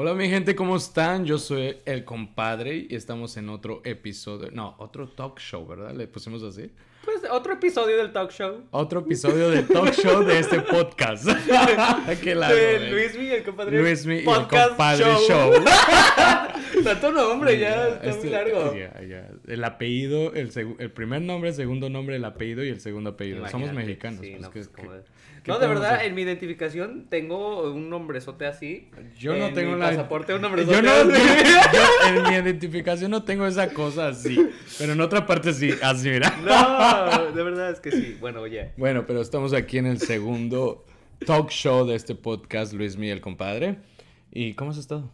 [0.00, 1.24] Hola mi gente, ¿cómo están?
[1.24, 5.92] Yo soy el compadre y estamos en otro episodio, no, otro talk show, ¿verdad?
[5.92, 6.70] Le pusimos así.
[7.04, 8.62] Pues otro episodio del talk show.
[8.70, 11.26] Otro episodio del talk show de este podcast.
[12.22, 13.76] Qué largo, de Luismi y el compadre.
[13.76, 15.52] Luismi y el compadre show.
[16.84, 18.74] Tanto nombre, ya, está muy este, largo.
[19.48, 23.48] El apellido, el, el primer nombre, el segundo nombre, el apellido y el segundo apellido.
[23.48, 24.20] Somos mexicanos.
[24.20, 24.70] Sí, pues, no, pues,
[25.48, 28.90] no, de verdad, en mi identificación tengo un nombrezote así.
[29.18, 29.90] Yo no tengo mi la.
[29.90, 34.38] pasaporte un nombrezote yo no, yo, en mi identificación no tengo esa cosa así.
[34.78, 36.36] Pero en otra parte sí, así, mira.
[36.44, 38.16] No, de verdad es que sí.
[38.20, 38.72] Bueno, oye.
[38.76, 40.84] Bueno, pero estamos aquí en el segundo
[41.24, 43.78] talk show de este podcast, Luis Miguel, compadre.
[44.30, 45.10] ¿Y cómo has estado?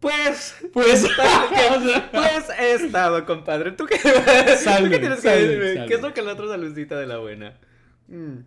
[0.00, 1.06] Pues, pues,
[2.10, 3.72] pues he estado, compadre.
[3.72, 5.86] ¿Tú qué, salve, ¿tú qué tienes que decirme?
[5.86, 7.58] ¿Qué es lo que la otra saludcita de la buena?
[8.08, 8.38] Mm.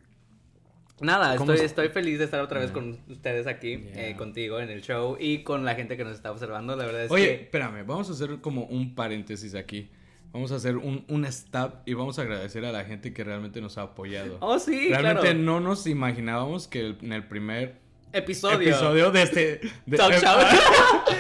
[1.02, 4.82] Nada, estoy, estoy feliz de estar otra vez con ustedes aquí, eh, contigo en el
[4.82, 6.76] show y con la gente que nos está observando.
[6.76, 7.30] La verdad es Oye, que.
[7.32, 9.90] Oye, espérame, vamos a hacer como un paréntesis aquí.
[10.32, 13.62] Vamos a hacer un, un stop y vamos a agradecer a la gente que realmente
[13.62, 14.38] nos ha apoyado.
[14.40, 17.76] Oh, sí, Realmente no nos imaginábamos que en el primer
[18.12, 19.62] episodio, episodio de este
[19.96, 20.40] talk show.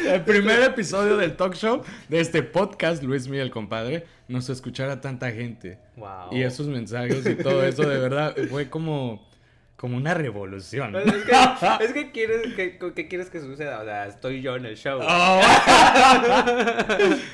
[0.07, 5.31] el primer episodio del talk show de este podcast, Luis Miguel, compadre, nos escuchara tanta
[5.31, 5.77] gente.
[5.95, 6.29] Wow.
[6.31, 9.27] Y esos mensajes y todo eso, de verdad, fue como
[9.83, 10.95] como una revolución.
[10.95, 11.31] Es que,
[11.83, 15.01] es que quieres que, quieres que suceda, o sea, estoy yo en el show.
[15.03, 15.41] Oh.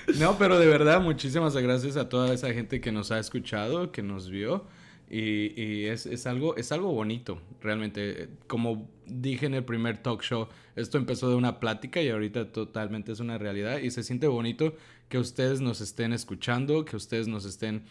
[0.19, 4.01] no, pero de verdad, muchísimas gracias a toda esa gente que nos ha escuchado, que
[4.01, 4.65] nos vio.
[5.11, 8.29] Y, y es, es, algo, es algo bonito, realmente.
[8.47, 13.11] Como dije en el primer talk show, esto empezó de una plática y ahorita totalmente
[13.11, 13.77] es una realidad.
[13.77, 14.73] Y se siente bonito
[15.07, 17.83] que ustedes nos estén escuchando, que ustedes nos estén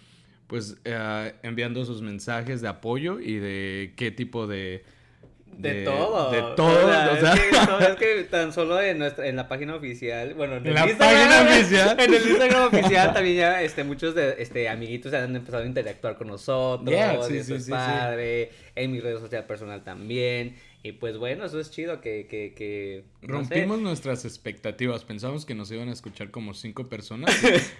[0.49, 4.83] pues eh, enviando sus mensajes de apoyo y de qué tipo de...
[5.57, 6.31] De, todo.
[6.31, 6.87] De todo.
[6.87, 7.35] O sea,
[7.81, 11.43] es, que, tan solo en, nuestra, en la página oficial, bueno, en, el la página
[11.50, 11.97] oficial.
[11.99, 16.17] En el Instagram oficial también ya este, muchos de este, amiguitos han empezado a interactuar
[16.17, 17.27] con nosotros.
[17.27, 18.53] sí, sí, sí, padre.
[18.77, 20.55] En mi red social personal también.
[20.88, 22.26] Y pues bueno, eso es chido que...
[22.26, 25.04] que, que Rompimos nuestras expectativas.
[25.04, 27.31] Pensamos que nos iban a escuchar como cinco personas.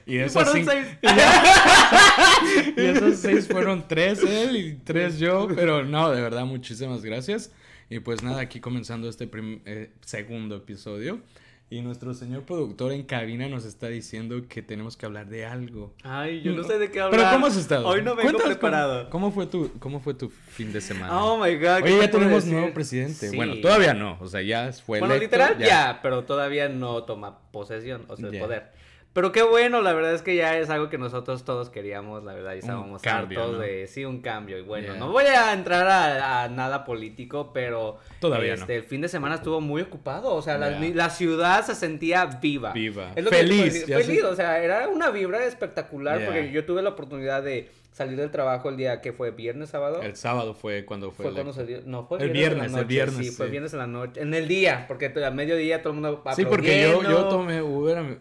[0.05, 0.87] Y, esas fueron seis.
[2.77, 5.49] y esos seis fueron tres él y tres yo.
[5.55, 7.51] Pero no, de verdad, muchísimas gracias.
[7.89, 9.27] Y pues nada, aquí comenzando este
[9.65, 11.23] eh, segundo episodio.
[11.71, 15.93] Y nuestro señor productor en cabina nos está diciendo que tenemos que hablar de algo.
[16.03, 17.21] Ay, yo no sé de qué hablar.
[17.21, 17.87] Pero ¿cómo has estado?
[17.87, 19.11] Hoy no vengo preparado.
[19.11, 21.23] Cómo, fue tu, ¿Cómo fue tu fin de semana?
[21.23, 21.83] Oh my God.
[21.83, 23.37] Oye, ya tenemos nuevo presidente.
[23.37, 24.17] Bueno, todavía no.
[24.21, 26.01] O sea, ya fue Bueno, literal ya.
[26.03, 28.73] pero todavía no toma posesión, o sea, el poder.
[29.19, 32.35] Pero qué bueno, la verdad es que ya es algo que nosotros todos queríamos, la
[32.35, 34.57] verdad, y estábamos hartos de, sí, un cambio.
[34.57, 39.09] Y bueno, no voy a entrar a, nada político, pero Todavía este, el fin de
[39.09, 42.73] semana estuvo muy ocupado, o sea, la, ciudad se sentía viva.
[42.73, 43.11] Viva.
[43.29, 43.87] feliz.
[43.87, 47.69] feliz, o sea, era una vibra espectacular, porque yo tuve la oportunidad de
[47.99, 50.01] salir del trabajo el día que fue viernes, sábado.
[50.03, 51.27] El sábado fue cuando fue.
[51.27, 53.27] Fue cuando se dio, no, fue el viernes, el viernes.
[53.27, 56.23] Sí, fue viernes en la noche, en el día, porque a mediodía todo el mundo
[56.37, 57.61] Sí, porque yo, yo tomé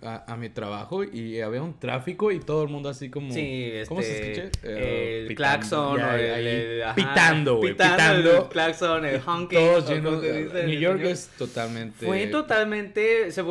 [0.02, 3.32] A mi, trabajo y había un tráfico y todo el mundo así como...
[3.32, 4.60] Sí, ¿Cómo se escucha?
[4.64, 8.44] Eh, el claxon, o el, pitando, güey, pitando.
[8.44, 9.60] El claxon, el honking.
[9.60, 12.06] Todos llenos, New York es totalmente...
[12.06, 13.44] Fue totalmente, se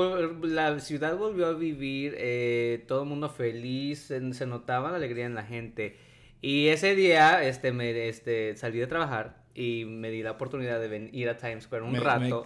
[0.42, 5.26] la ciudad volvió a vivir, eh, todo el mundo feliz, se, se notaba la alegría
[5.26, 5.96] en la gente.
[6.40, 11.08] Y ese día, este, me, este, salí de trajar y me di la oportunidad de
[11.12, 12.44] ir a Times Square un rato.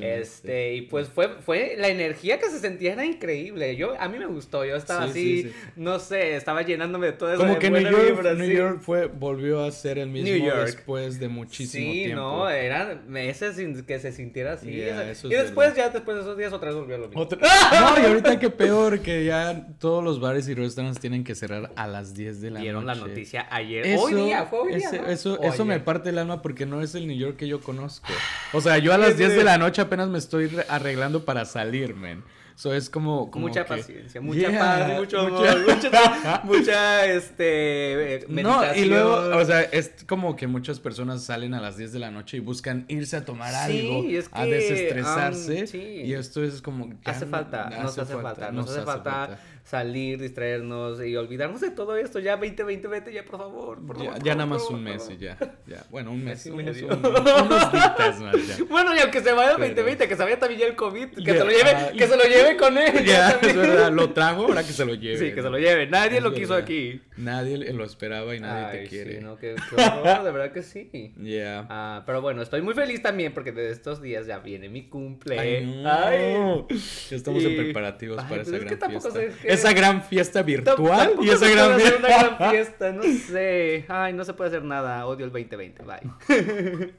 [0.00, 3.76] este, y pues fue, fue, la energía que se sentía era increíble.
[3.76, 7.38] Yo, a mí me gustó, yo estaba así, no sé, estaba llenándome de todo eso.
[7.40, 11.92] Como que New York, New York fue, volvió a ser el mismo después de muchísimo
[11.92, 12.08] tiempo.
[12.08, 14.68] Sí, no, eran meses sin que se sintiera así.
[14.68, 17.28] y después, ya después de esos días, otra vez volvió a lo mismo.
[17.30, 21.70] no, y ahorita qué peor, que ya todos los bares y restaurantes tienen que cerrar
[21.76, 23.00] a las 10 de la Vieron noche.
[23.00, 23.96] la noticia ayer.
[23.96, 24.90] hoy día, fue hoy día.
[25.06, 28.08] Eso, eso me parte el alma porque no es el New York que yo conozco.
[28.54, 31.94] O sea, yo a las 10 de la noche apenas me estoy arreglando para salir,
[31.94, 32.24] man.
[32.56, 38.42] Eso es como, mucha paciencia, mucha paz, mucho amor, mucha, mucha, este, meditación.
[38.42, 41.98] No, y luego, o sea, es como que muchas personas salen a las 10 de
[41.98, 45.68] la noche y buscan irse a tomar algo, a desestresarse.
[46.04, 46.94] Y esto es como...
[47.04, 52.18] hace falta, nos hace, falta, nos hace, falta, salir, distraernos y olvidarnos de todo esto.
[52.20, 53.86] Ya 2020, vete ya, por favor.
[53.86, 55.12] Por ya, favor, ya por nada más un mes favor.
[55.14, 55.36] y ya,
[55.66, 55.84] ya.
[55.90, 56.46] Bueno, un mes.
[56.46, 58.64] Mes unos, un- unos días más ya.
[58.68, 61.32] Bueno, y aunque se vaya Pero- 2020, que se vaya también ya el COVID, que
[61.32, 62.92] se lo lleve, ah, que se lo lleve con él.
[63.04, 65.18] Ya, es verdad, lo trajo, ahora que se lo lleve.
[65.18, 65.86] Sí, que se lo lleve.
[65.86, 66.64] Nadie Es lo quiso verdad.
[66.64, 67.00] aquí.
[67.16, 69.16] Nadie lo esperaba y nadie Ay, te quiere.
[69.18, 71.12] Sí, no, qué horror, de verdad que sí.
[71.18, 71.66] Ya.
[71.68, 75.38] Ah, pero bueno, estoy muy feliz también porque de estos días ya viene mi cumple.
[75.38, 75.90] Ay, no.
[75.90, 76.66] Ay.
[77.10, 79.48] Ya estamos en preparativos para pues esa es que gran tampoco fiesta.
[79.58, 83.84] Esa gran fiesta virtual y esa gran hacer una gran fiesta, no sé.
[83.88, 85.06] Ay, no se puede hacer nada.
[85.06, 85.82] Odio el 2020.
[85.84, 86.00] Bye.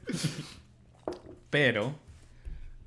[1.50, 1.94] Pero,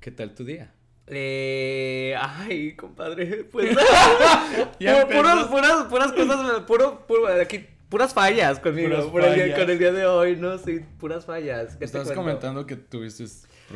[0.00, 0.72] ¿qué tal tu día?
[1.06, 3.76] Eh, ay, compadre, pues
[4.80, 9.30] Ya pu- puras, puras, puras cosas, puro, puro- aquí, puras fallas conmigo, Puras por el
[9.40, 9.58] fallas.
[9.58, 11.72] con el día de hoy, no, sí, puras fallas.
[11.72, 13.24] ¿Qué te Estás comentando que tuviste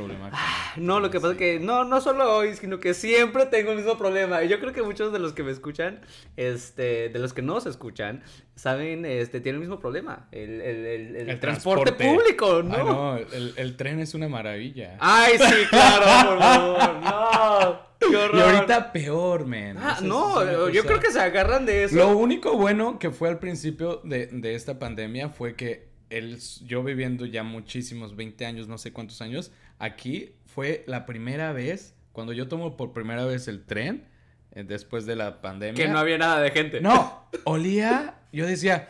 [0.07, 0.31] problema.
[0.75, 3.71] con- No, lo que pasa es que no, no solo hoy, sino que siempre tengo
[3.73, 4.43] el mismo problema.
[4.43, 6.01] Y yo creo que muchos de los que me escuchan,
[6.37, 8.23] este, de los que no se escuchan,
[8.55, 10.29] saben, este, tienen el mismo problema.
[10.33, 11.95] El, el, el, el transporte, transporte.
[12.23, 12.75] público, ¿no?
[12.75, 14.97] Ah, no, el, el tren es una maravilla.
[15.01, 16.95] Ay, sí, claro, por favor.
[17.03, 17.89] No.
[17.99, 18.37] Qué horror.
[18.37, 19.77] y ahorita peor, man.
[19.79, 21.97] Ah, no, yo creo que se agarran de eso.
[21.97, 26.83] Lo único bueno que fue al principio de, de esta pandemia fue que el, yo
[26.85, 32.33] viviendo ya muchísimos, 20 años, no sé cuántos años, aquí fue la primera vez, cuando
[32.33, 34.07] yo tomo por primera vez el tren,
[34.53, 35.85] eh, después de la pandemia.
[35.85, 36.81] Que no había nada de gente.
[36.81, 38.89] No, olía, yo decía,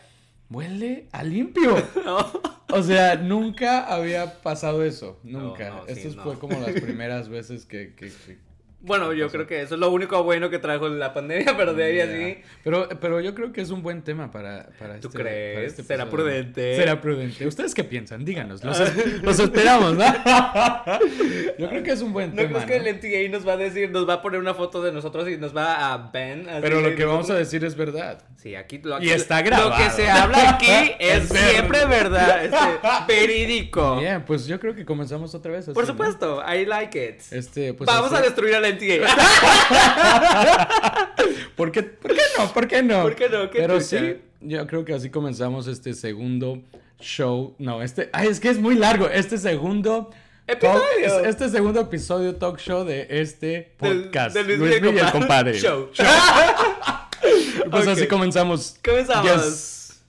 [0.49, 1.75] huele a limpio.
[2.05, 2.17] No.
[2.71, 5.69] O sea, nunca había pasado eso, nunca.
[5.69, 6.23] no, no.
[6.23, 7.95] fue como las primeras veces que...
[7.95, 8.48] que- que-
[8.81, 11.83] Bueno, yo creo que eso es lo único bueno que trajo la pandemia, pero de
[11.83, 12.03] ahí Ya.
[12.05, 12.37] así.
[12.63, 15.53] Pero, pero yo creo que es un buen tema para, para ¿Tú este- crees?
[15.55, 16.75] para este Será prudente.
[16.77, 17.45] Será prudente.
[17.45, 18.23] ¿Ustedes qué piensan?
[18.23, 18.63] Díganos.
[18.63, 18.79] Los,
[19.21, 20.05] los esperamos, ¿no?
[21.57, 22.65] Yo creo que es un buen ¿No tema.
[22.65, 22.97] crees que ¿no?
[23.15, 25.37] el MTA nos va a decir, nos va a poner una foto de nosotros y
[25.37, 28.19] nos va a así, Pero lo que vamos a decir es verdad.
[28.37, 29.95] Sí, aquí lo, Y está Lo que grabado.
[29.95, 30.67] se habla aquí
[30.99, 32.57] es, siempre verdad, este,
[33.07, 33.97] verídico.
[33.99, 35.63] Bien, pues yo creo que comenzamos otra vez.
[35.67, 35.91] así, Por ¿no?
[35.91, 37.21] supuesto, I like it.
[37.33, 39.07] Este, pues Vamos a así- destruir al MTA.
[41.55, 42.53] ¿Por qué, ¿Por qué no?
[42.53, 43.01] ¿Por qué no?
[43.03, 43.49] ¿Por qué no?
[43.49, 43.99] ¿Qué Pero chucha?
[43.99, 46.61] sí, yo creo que así comenzamos este segundo
[46.99, 47.55] show.
[47.59, 48.09] No, este.
[48.13, 49.07] Ay, es que es muy largo.
[49.09, 50.09] Este segundo.
[50.47, 50.79] Episodio.
[51.07, 54.35] talk- este segundo episodio talk show de este podcast.
[54.35, 55.59] del Luis Luis Miguel Miguel, compadre.
[55.59, 55.89] Show.
[57.69, 58.77] Pues así comenzamos.
[58.83, 59.29] Comenzamos.
[59.29, 60.01] Yes.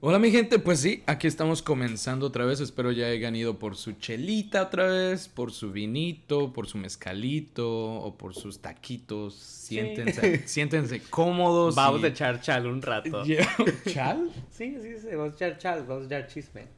[0.00, 2.60] Hola mi gente, pues sí, aquí estamos comenzando otra vez.
[2.60, 7.68] Espero ya hayan ido por su chelita otra vez, por su vinito, por su mezcalito
[7.96, 9.34] o por sus taquitos.
[9.34, 11.74] Siéntense, siéntense cómodos.
[11.74, 13.24] Vamos y- a echar chal un rato.
[13.24, 13.48] Yeah.
[13.92, 14.30] ¿Chal?
[14.52, 16.77] Sí, sí, sí, vamos a echar chal, vamos a echar chisme.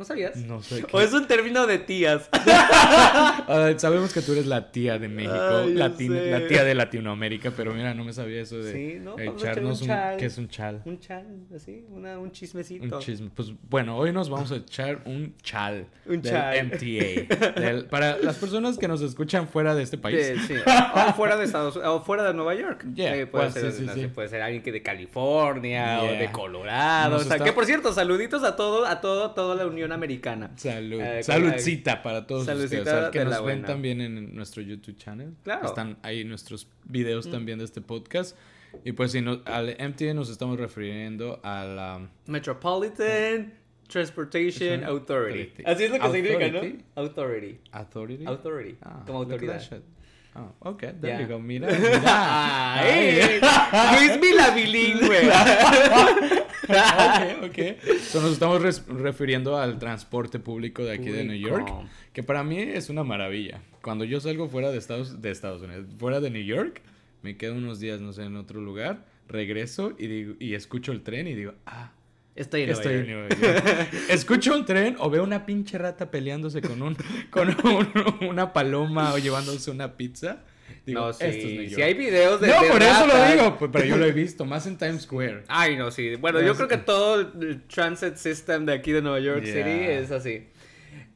[0.00, 0.34] ¿No sabías?
[0.36, 0.96] No sé qué.
[0.96, 2.30] O es un término de tías.
[3.76, 7.92] Sabemos que tú eres la tía de México, Ay, la tía de Latinoamérica, pero mira,
[7.92, 9.18] no me sabía eso de Sí, ¿no?
[9.18, 9.88] echar echarnos un.
[10.18, 10.80] ¿qué es un chal?
[10.86, 12.96] Un chal, así, una, un chismecito.
[12.96, 13.28] Un chisme.
[13.34, 15.86] Pues bueno, hoy nos vamos a echar un chal.
[16.06, 16.66] Un del chal.
[16.68, 17.60] MTA.
[17.60, 20.32] del- para las personas que nos escuchan fuera de este país.
[20.46, 20.54] Sí, sí.
[20.94, 22.86] O fuera de Estados o fuera de Nueva York.
[22.94, 24.00] Yeah, Eh, puede, pues, ser, sí, sí, no sí.
[24.00, 27.10] sé, puede ser alguien que de California o de Colorado.
[27.10, 29.89] Nos o sea, está- que por cierto, saluditos a todo, a todo, toda la Unión
[29.92, 30.50] Americana.
[30.56, 31.00] Salud.
[31.00, 33.10] Eh, Saludcita para todos Saludcita ustedes.
[33.10, 33.66] que nos la ven buena.
[33.66, 35.34] también en nuestro YouTube channel.
[35.42, 35.66] Claro.
[35.66, 38.36] Están ahí nuestros videos también de este podcast.
[38.84, 42.08] Y pues si no, al MTA nos estamos refiriendo a la...
[42.26, 43.52] Metropolitan
[43.88, 45.40] Transportation Authority.
[45.40, 45.62] authority.
[45.66, 46.60] Así es lo que significa, ¿no?
[46.94, 47.58] Authority.
[47.72, 48.24] Authority.
[48.26, 48.76] Authority.
[48.82, 49.60] Ah, como autoridad.
[50.36, 51.20] Oh, ok, there Yeah.
[51.22, 51.40] you go.
[51.40, 52.80] Mira, mira.
[52.80, 53.40] Ay,
[53.98, 55.22] Luis Mila bilingüe.
[57.42, 57.98] ok, ok.
[58.00, 61.84] So, nos estamos refiriendo al transporte público de aquí de New York, Público.
[62.12, 63.60] que para mí es una maravilla.
[63.82, 66.80] Cuando yo salgo fuera de Estados, de Estados Unidos, fuera de New York,
[67.22, 71.02] me quedo unos días, no sé, en otro lugar, regreso y, digo, y escucho el
[71.02, 71.92] tren y digo, ah,
[72.36, 73.06] Estoy en estoy York.
[73.08, 73.88] Nueva York.
[74.08, 76.96] Escucho un tren o veo una pinche rata peleándose con un
[77.28, 80.44] con un- una paloma o llevándose una pizza.
[80.86, 81.24] Digo, no, sí.
[81.24, 81.74] esto es New York.
[81.74, 82.48] Si hay videos de.
[82.48, 85.02] no, de por eso lo digo, pues, pero yo lo he visto, más en Times
[85.02, 85.44] Square.
[85.48, 86.16] Ay, no, sí.
[86.16, 86.56] Bueno, No, yo sí.
[86.58, 89.54] creo que todo el transit system de aquí de Nueva York Yeah.
[89.54, 90.48] City es así.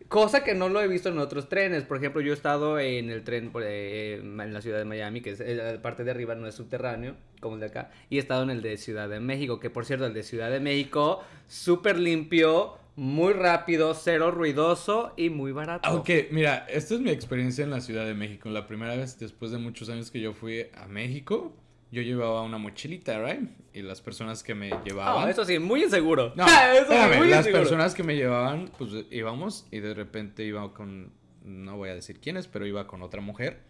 [0.08, 1.82] Cosa que no lo he visto en otros trenes.
[1.84, 5.30] Por ejemplo, yo he estado en el tren eh, en la ciudad de Miami, que
[5.30, 7.90] es eh, la parte de arriba no es subterráneo, como el de acá.
[8.10, 10.50] Y he estado en el de Ciudad de México, que por cierto, el de Ciudad
[10.50, 15.88] de México, súper limpio, muy rápido, cero ruidoso y muy barato.
[15.88, 18.48] Aunque, mira, esta es mi experiencia en la Ciudad de México.
[18.48, 21.54] La primera vez después de muchos años que yo fui a México,
[21.90, 23.48] yo llevaba una mochilita, ¿right?
[23.72, 25.28] Y las personas que me llevaban...
[25.28, 26.32] eso sí, muy inseguro.
[26.36, 27.62] No, eso espérame, muy las inseguro.
[27.62, 31.12] personas que me llevaban, pues íbamos y de repente iba con,
[31.44, 33.60] no voy a decir quién es, pero iba con otra mujer.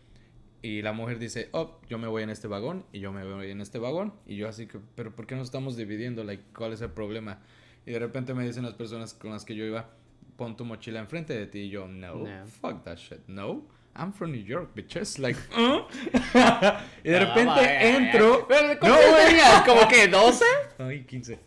[0.61, 3.51] Y la mujer dice, oh, yo me voy en este vagón y yo me voy
[3.51, 4.15] en este vagón.
[4.27, 6.25] Y yo así que, pero ¿por qué nos estamos dividiendo?
[6.25, 7.41] Like, ¿Cuál es el problema?
[7.87, 9.89] Y de repente me dicen las personas con las que yo iba,
[10.37, 11.61] pon tu mochila enfrente de ti.
[11.61, 12.47] Y yo, no, No.
[12.47, 13.67] fuck that shit, no.
[13.97, 15.21] I'm from New York, bitches.
[15.21, 15.87] Like, ¿ah?
[17.05, 17.97] y de repente Ah, vaya, vaya.
[17.97, 18.39] entro.
[18.41, 19.27] No, ¿Cuántos güey.
[19.27, 19.63] tenías?
[19.63, 20.45] ¿Como que 12?
[20.79, 21.39] Ay, 15.
[21.45, 21.47] 15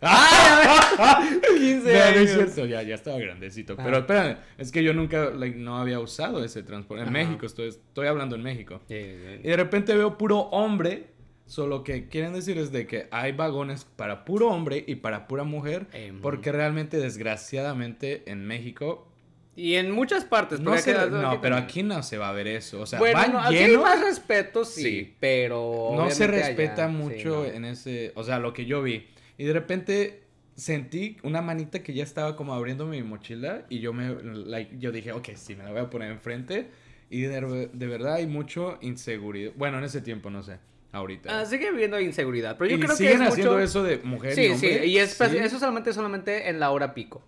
[1.84, 3.74] No, no es cierto, ya, ya estaba grandecito.
[3.78, 3.82] Ah.
[3.84, 7.02] Pero espérame, es que yo nunca, like, no había usado ese transporte.
[7.02, 7.18] En Ajá.
[7.18, 8.80] México, estoy, estoy hablando en México.
[8.88, 11.17] Y de repente veo puro hombre.
[11.48, 15.44] Solo que quieren decir es de que hay vagones para puro hombre y para pura
[15.44, 15.86] mujer.
[15.94, 16.20] Em.
[16.20, 19.08] Porque realmente, desgraciadamente, en México.
[19.56, 20.60] Y en muchas partes.
[20.60, 22.82] No, se- no, pero aquí no se va a ver eso.
[22.82, 23.82] O sea, bueno, van no, aquí hay llenos.
[23.82, 25.14] más respeto, sí, Sí.
[25.18, 25.92] pero...
[25.96, 27.44] no se respeta allá, sí, mucho no.
[27.46, 29.06] en ese, o sea, lo que yo vi.
[29.36, 30.22] Y de repente
[30.54, 34.92] sentí una manita que ya estaba como abriendo mi mochila y yo me, like, yo
[34.92, 36.68] dije, ok, sí, me la voy a poner enfrente.
[37.10, 39.52] Y de, de verdad hay mucho inseguridad.
[39.56, 40.58] Bueno, en ese tiempo, no sé,
[40.92, 41.40] ahorita.
[41.40, 43.64] Ah, sigue habiendo inseguridad, pero yo y creo que siguen haciendo mucho...
[43.64, 44.80] eso de mujer y Sí, hombre.
[44.82, 45.36] sí, y es, Sí.
[45.38, 47.22] eso solamente, solamente en la hora pico.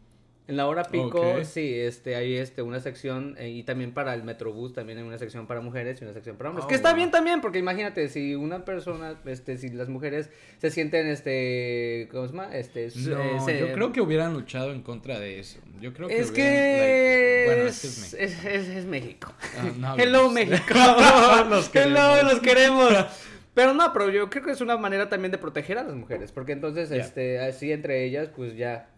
[0.49, 4.25] En la hora pico, sí, este, hay este, una sección, eh, y también para el
[4.25, 6.65] Metrobús también hay una sección para mujeres y una sección para hombres.
[6.65, 10.73] Oh, que está bien también, porque imagínate, si una persona, este, si las mujeres se
[10.73, 12.57] sienten, este, ¿cómo se llama?
[12.57, 15.61] Este, No, eh, se- yo creo que hubieran luchado en contra de eso.
[15.81, 18.79] Yo creo que Es hubieran, que, like, bueno, es, es que es México.
[18.79, 19.33] es- México.
[19.57, 20.31] Ah, no Hello.
[20.33, 20.57] México.
[21.49, 22.93] Los Hello, los queremos.
[23.55, 26.33] Pero no, pero yo creo que es una manera también de proteger a las mujeres,
[26.33, 28.91] porque entonces, este, así entre ellas, pues ya,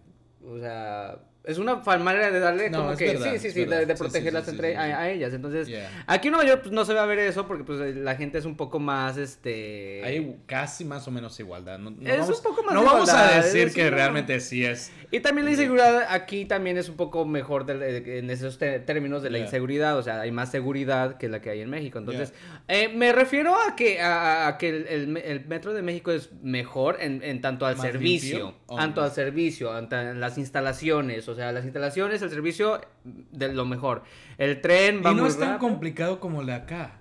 [0.45, 3.67] o sea, es una manera de darle No, como que, verdad, sí, sí, sí, de,
[3.67, 3.87] verdad.
[3.87, 5.33] de Sí, sí, protegerlas sí, sí, entre a, ellas.
[5.33, 6.05] Entonces, Yeah.
[6.07, 8.39] aquí en Nueva York pues, no se va a ver eso, porque pues la gente
[8.39, 10.03] es un poco más, este...
[10.05, 11.79] Hay casi más o menos igualdad.
[11.79, 13.91] No, no Es vamos, un poco más no de vamos a decir es que una-
[13.91, 14.93] realmente sí es.
[15.11, 19.23] Y también la inseguridad aquí también es un poco mejor del- eh, en esos términos
[19.23, 19.47] de la Yeah.
[19.47, 21.99] inseguridad, o sea, hay más seguridad que la que hay en México.
[21.99, 22.33] Entonces,
[22.69, 26.31] eh, me refiero a que, a, a que el, el el metro de México es
[26.43, 31.53] mejor en, en tanto al ¿Más servicio, tanto al servicio, en las instalaciones, o sea,
[31.53, 34.03] las instalaciones, el servicio de lo mejor.
[34.39, 35.69] El tren va Y no es tan rápido.
[35.71, 36.99] complicado como el de acá.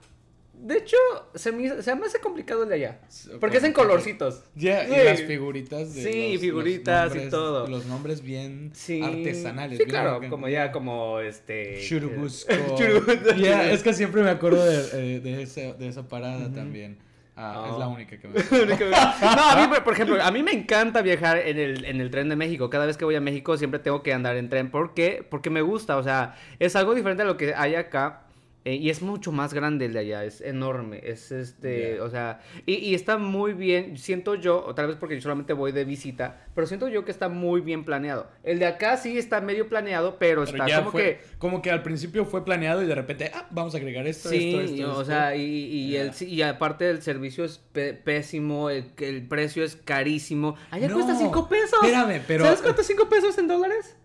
[0.54, 0.96] De hecho,
[1.34, 3.00] se me, se me hace complicado el de allá,
[3.40, 4.44] porque es en colorcitos.
[4.54, 4.92] Ya, Sí.
[4.94, 6.04] y las figuritas de.
[6.04, 7.68] Sí, los- figuritas los y todo.
[7.68, 9.02] Los nombres bien Sí.
[9.02, 9.80] artesanales.
[9.80, 11.80] Sí, bien claro, como ya, como este.
[11.82, 12.54] Churubusco.
[12.78, 13.34] Churubusco.
[13.38, 17.00] Ya, es que siempre me acuerdo de, eh, de, esa, de esa parada también.
[17.36, 17.80] Ah, Es Oh.
[17.80, 21.58] la única que me no, a mí, por ejemplo, a mí me encanta viajar en
[21.58, 22.70] el, en el tren de México.
[22.70, 24.70] Cada vez que voy a México siempre tengo que andar en tren.
[24.70, 25.26] ¿Por qué?
[25.30, 28.24] Porque me gusta, o sea, es algo diferente a lo que hay acá.
[28.64, 32.04] Eh, y es mucho más grande el de allá, es enorme, es este, Ya.
[32.04, 35.54] o sea, y, y está muy bien, siento yo, o tal vez porque yo solamente
[35.54, 38.30] voy de visita, pero siento yo que está muy bien planeado.
[38.44, 41.20] El de acá sí está medio planeado, pero, Pero está como fue, que...
[41.40, 44.50] como que al principio fue planeado y de repente, ah, vamos a agregar esto, Sí,
[44.56, 45.06] esto, esto, o esto.
[45.06, 46.02] sea, y, y, Ya.
[46.04, 47.58] el, y aparte el servicio es
[48.04, 50.56] pésimo, el, el precio es carísimo.
[50.70, 51.80] Allá No, cuesta 5 pesos.
[51.84, 53.98] espérame, pero- ¿Sabes cuánto es 5 pesos en dólares?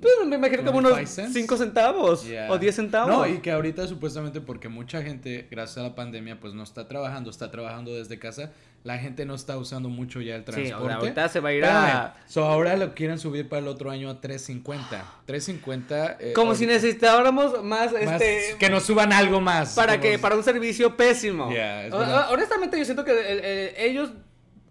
[0.00, 1.32] Pues me imagino como 25 unos cents.
[1.34, 2.50] 5 centavos Ya.
[2.50, 3.10] o 10 centavos.
[3.10, 6.88] No, y que ahorita supuestamente porque mucha gente, gracias a la pandemia, pues no está
[6.88, 8.52] trabajando, está trabajando desde casa,
[8.84, 10.94] la gente no está usando mucho ya el Sí, o sea, transporte.
[10.94, 12.16] ahorita se va a ir Espérame, a...
[12.26, 15.04] so ahora lo quieren subir para el otro año a 350.
[15.26, 16.16] 350.
[16.20, 18.56] eh, Como si ahorita- necesitáramos más, más- este...
[18.58, 19.74] que nos suban algo más.
[19.74, 21.46] Para como- que, para un servicio pésimo.
[21.46, 22.32] O- verdad.
[22.32, 24.12] honestamente yo siento que el- el- ellos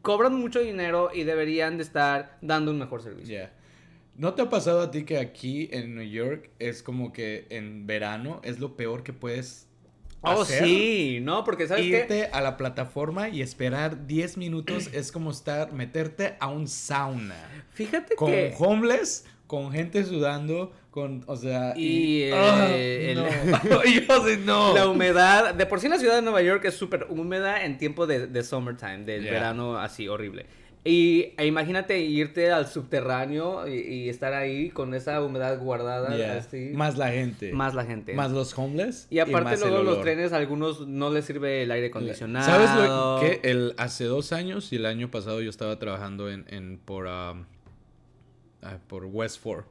[0.02, 3.36] cobran mucho dinero y deberían de estar dando un mejor servicio.
[3.38, 3.52] Ya.
[4.18, 7.86] ¿No te ha pasado a ti que aquí en New York es como que en
[7.86, 9.68] verano es lo peor que puedes
[10.28, 10.64] Oh, hacer?
[10.66, 12.00] sí, no, porque sabes qué?
[12.00, 17.36] Irte a la plataforma y esperar 10 minutos es como estar, meterte a un sauna.
[17.74, 18.56] Fíjate Con que...
[18.58, 21.74] homeless, con gente sudando, con, o sea...
[21.78, 22.70] Y, eh, ¡Ah!
[22.74, 23.84] el- no.
[23.84, 24.74] Yo sí, no.
[24.74, 28.08] La humedad, de por sí la ciudad de Nueva York es súper húmeda en tiempo
[28.08, 29.32] de, de summertime, del Yeah.
[29.34, 30.48] verano así horrible.
[30.88, 36.38] Y e imagínate irte al subterráneo y, y estar ahí con esa humedad guardada Yeah.
[36.38, 36.70] así.
[36.76, 37.52] Más la gente.
[37.54, 38.14] más la gente.
[38.14, 39.08] Más los homeless.
[39.10, 42.46] y aparte el luego los trenes, a algunos no les sirve el aire acondicionado.
[42.46, 46.46] ¿Sabes lo que el, hace dos años y el año pasado yo estaba trabajando en,
[46.50, 47.46] en por, um,
[48.62, 49.66] ah, por West Ford.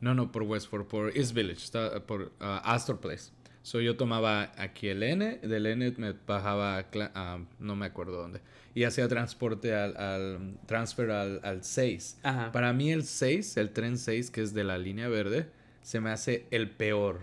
[0.00, 3.32] No, no, por West Ford, por East Village, estaba por ah, Astor Place.
[3.62, 8.40] So yo tomaba aquí el N, del N me bajaba a no me acuerdo dónde.
[8.74, 12.18] Y hacía transporte al, al transfer al, al 6.
[12.24, 12.50] Ajá.
[12.52, 15.48] Para mí el 6, el tren 6, que es de la línea verde,
[15.82, 17.20] se me hace el peor.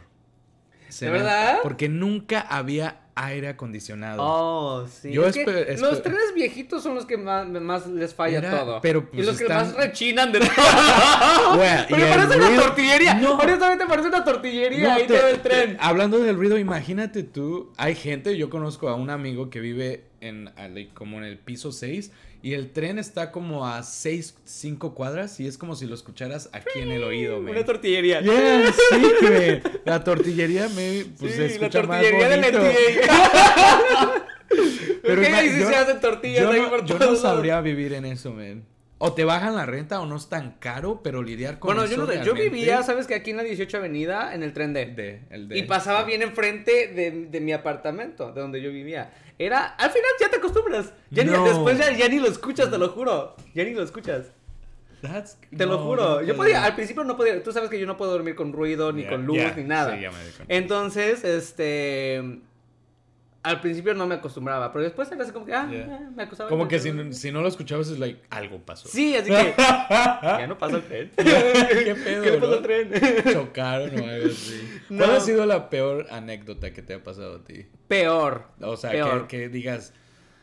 [0.87, 1.59] Se ¿De me- verdad?
[1.61, 4.21] Porque nunca había aire acondicionado.
[4.23, 5.11] Oh, sí.
[5.11, 8.37] Yo Es que espe- espe- los trenes viejitos son los que más, más les falla
[8.39, 8.79] Era- todo.
[8.81, 10.49] pero, y pues, los que más rechinan de todo.
[11.89, 13.13] Y Pero parece una tortillería.
[13.15, 13.35] No.
[13.37, 15.71] Honestamente parece una tortillería No, ahí te- todo el tren.
[15.77, 20.05] te- hablando del ruido, imagínate tú, hay gente, yo conozco a un amigo que vive
[20.21, 20.49] en
[20.93, 22.11] como en el piso 6
[22.43, 26.49] y el tren está como a 6, 5 cuadras y es como si lo escucharas
[26.53, 27.51] aquí en el oído, man.
[27.51, 28.21] Una tortillería.
[28.21, 29.61] Yeah, sí, güey.
[29.85, 32.59] La tortillería me pues, sí, la escucha más tortillería del bonito.
[32.59, 34.25] NTA.
[35.03, 38.05] Pero ¿Qué yo- se hacen tortillas Yo ahí no, por yo no sabría vivir en
[38.05, 38.63] eso, man.
[39.03, 41.93] O te bajan la renta o no es tan caro, pero lidiar con Bueno, eso
[41.95, 44.53] yo no sé, yo realmente- vivía, ¿sabes que Aquí en la 18 Avenida, en el
[44.53, 44.85] tren D.
[44.85, 49.11] de, el de- Y pasaba bien enfrente de, de mi apartamento, de donde yo vivía.
[49.39, 50.93] Era, al final ya te acostumbras.
[51.09, 53.35] Ya ni- después ya, ya ni lo escuchas, te lo juro.
[53.55, 54.27] Ya ni lo escuchas.
[55.01, 56.21] That's- Te lo juro.
[56.21, 57.41] yo podía, al principio no podía.
[57.41, 59.95] Tú sabes que yo no puedo dormir con ruido, ni con luz, ni nada.
[59.95, 60.17] sí, ya me.
[60.47, 62.39] Entonces, este.
[63.43, 65.87] Al principio no me acostumbraba, pero después era así como que, ah, Ya.
[65.99, 66.49] ah, me acostumbraba.
[66.49, 68.87] Como que si, no- si no lo escuchabas es like, algo pasó.
[68.87, 69.53] Sí, así que.
[69.57, 71.11] ya no pasa el tren.
[71.17, 72.47] ¿Qué pedo, ¿Qué no?
[72.53, 72.91] al tren?
[73.33, 74.81] Chocaron o algo así.
[74.89, 75.05] No.
[75.05, 77.65] ¿Cuál ha sido la peor anécdota que te ha pasado a ti?
[77.87, 78.45] Peor.
[78.61, 79.27] O sea, Peor.
[79.27, 79.93] que, que digas,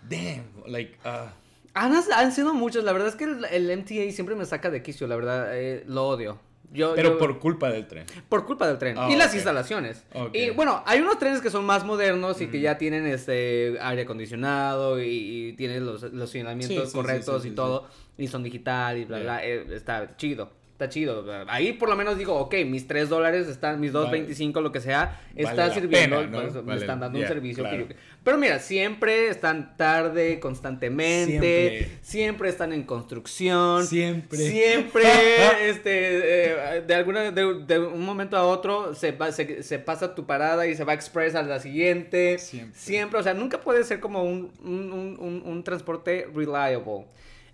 [0.09, 1.33] damn, like, ah,
[1.75, 4.83] Han, han sido muchos, la verdad es que el, el MTA siempre me saca de
[4.83, 6.41] quicio, la verdad, eh, lo odio.
[6.73, 8.05] Yo, pero yo- por culpa del tren.
[8.29, 10.05] por culpa del tren Ah, y las instalaciones.
[10.33, 14.03] Y bueno, hay unos trenes que son más modernos y que ya tienen este aire
[14.03, 17.87] acondicionado y, y tienen los, los señalamientos Sí, sí, sí, correctos sí, y todo
[18.19, 20.51] y son digital y bla bla, eh, está chido.
[20.73, 21.25] Está chido.
[21.49, 25.21] Ahí por lo menos digo, ok, mis 3 dólares están, mis 2.25, lo que sea,
[25.35, 26.41] Vale están la sirviendo, pena, ¿no?
[26.43, 27.87] pues, me Vale, están dando un servicio que yo-
[28.25, 31.31] Pero mira, siempre están tarde, constantemente,
[31.79, 31.89] Siempre.
[32.03, 34.39] siempre, están en construcción, Siempre.
[34.39, 35.03] siempre,
[35.71, 40.15] este, eh, de alguna, de, de un momento a otro se, va- se, se pasa
[40.15, 43.19] tu parada y se va express a la siguiente, Siempre.
[43.19, 47.07] o sea, nunca puede ser como un, un, un, un- un transporte reliable.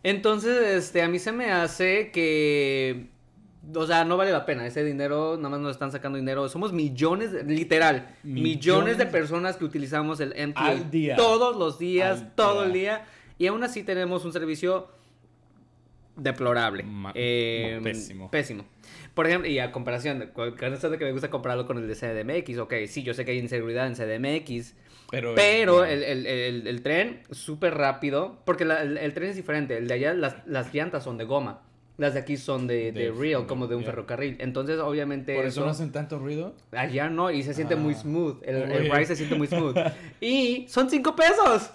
[0.02, 3.06] Entonces, este, a mí se me hace que,
[3.74, 6.72] o sea, no vale la pena, ese dinero, nada más nos están sacando dinero, somos
[6.72, 8.98] millones, literal, millones, Millones.
[8.98, 11.16] de personas que utilizamos el MTA Al día.
[11.16, 12.96] todos los días, Al todo el día.
[12.98, 13.04] día,
[13.38, 14.88] y aún así tenemos un servicio
[16.16, 16.82] deplorable.
[16.84, 18.30] Ma- Eh, pésimo.
[18.30, 18.64] Pésimo.
[19.14, 21.88] Por ejemplo, y a comparación, de- con esto de que me gusta compararlo con el
[21.88, 24.74] de CDMX, ok, sí, yo sé que hay inseguridad en CDMX,
[25.10, 29.36] Pero, pero el, el- el- el tren súper rápido, porque la- el, el tren es
[29.36, 31.62] diferente, el de allá las, las llantas son de goma,
[31.96, 33.86] las de aquí son de, de De- real, como de un ya.
[33.90, 35.34] ferrocarril, entonces obviamente...
[35.36, 36.54] por eso eso- no hacen tanto ruido.
[36.72, 37.98] Allá no, y se siente muy Ah.
[37.98, 39.76] smooth, el, el ride se siente muy smooth.
[40.20, 41.70] y son cinco pesos,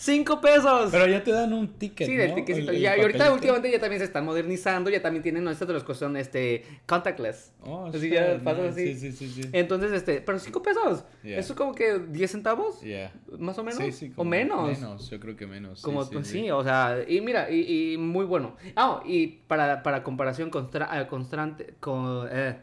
[0.00, 0.90] cinco pesos.
[0.92, 2.06] Pero ya te dan un ticket.
[2.06, 2.22] Sí, ¿no?
[2.22, 3.34] El- el Ya, y ahorita papelito.
[3.34, 7.52] últimamente ya también se están modernizando, ya también tienen nuestras de las cosas este contactless.
[7.62, 8.94] Oh, Así ya así.
[8.94, 9.42] Sí, sí, sí.
[9.42, 9.48] sí.
[9.52, 11.04] Entonces, este, pero cinco pesos.
[11.24, 11.38] Yeah.
[11.40, 13.12] Eso como que 10 centavos, Yeah.
[13.38, 13.82] más o menos.
[13.82, 14.68] Sí, sí, o menos.
[14.78, 15.80] Menos, yo creo que menos.
[15.80, 16.40] sí, Como, sí, pues sí.
[16.42, 18.54] sí, o sea, y mira, y, y muy bueno.
[18.76, 22.56] Ah, y para, para comparación, constra- eh, constante, con, eh,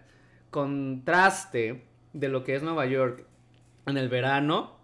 [0.49, 3.25] contraste de lo que es Nueva York
[3.85, 4.74] en el verano,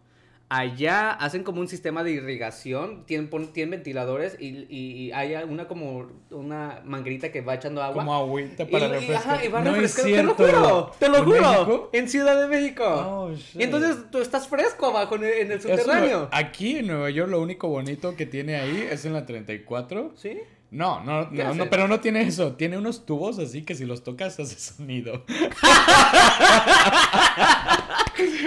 [0.53, 5.33] allá hacen como un sistema de irrigación, tienen, pon- tienen ventiladores y, y, y hay
[5.47, 8.03] una como una manguerita que va echando agua.
[8.03, 9.35] Como agüita para y, refrescar.
[9.35, 10.09] ajá, y va no refrescando.
[10.09, 10.35] cierto.
[10.35, 11.41] Te lo juro, te lo ¿En juro.
[11.41, 11.89] México?
[11.93, 12.83] En Ciudad de México.
[12.85, 13.61] Oh, shit.
[13.61, 16.27] y entonces tú estás fresco abajo en el, en el Eso subterráneo.
[16.33, 20.11] aquí en Nueva York lo único bonito que tiene ahí es en la 34.
[20.17, 20.37] ¿Sí?
[20.71, 22.53] No, no, ¿Qué no, no, pero no tiene eso.
[22.55, 25.25] Tiene unos tubos así que si los tocas hace sonido.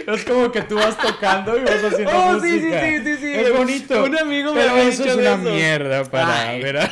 [0.06, 2.80] es como que tú vas tocando y vas haciendo Oh, sí, música.
[2.80, 3.32] sí, sí, sí, sí.
[3.34, 4.04] Es bonito.
[4.04, 5.54] Un amigo me pero había eso dicho es una eso.
[5.54, 6.62] mierda para Ay.
[6.62, 6.90] ver.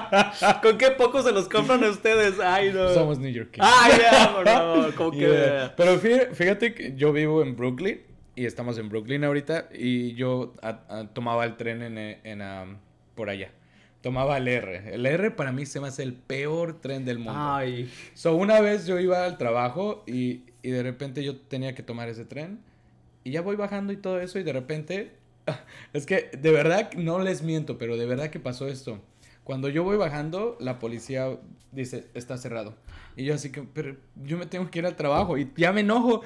[0.62, 2.38] ¿Con qué poco se los compran a ustedes?
[2.40, 2.92] Ay, no.
[2.92, 3.68] Somos neoyorquinos.
[3.80, 5.18] Ay, ya, por favor, como que...
[5.18, 5.74] Yeah.
[5.76, 8.00] Pero fí- fíjate que yo vivo en Brooklyn
[8.34, 12.78] y estamos en Brooklyn ahorita y yo a- a- tomaba el tren en, en, am,
[13.14, 13.50] por allá.
[14.06, 14.94] Tomaba el R.
[14.94, 17.32] El R para mí se me hace el peor tren del mundo.
[17.34, 17.90] Ay.
[18.14, 22.08] So, una vez yo iba al trabajo y, y de repente yo tenía que tomar
[22.08, 22.60] ese tren
[23.24, 25.16] y ya voy bajando y todo eso y de repente...
[25.92, 29.00] Es que de verdad no les miento, pero de verdad que pasó esto.
[29.42, 31.36] Cuando yo voy bajando, la policía
[31.72, 32.76] dice, está cerrado.
[33.16, 35.80] Y yo así que, pero yo me tengo que ir al trabajo y ya me
[35.80, 36.22] enojo.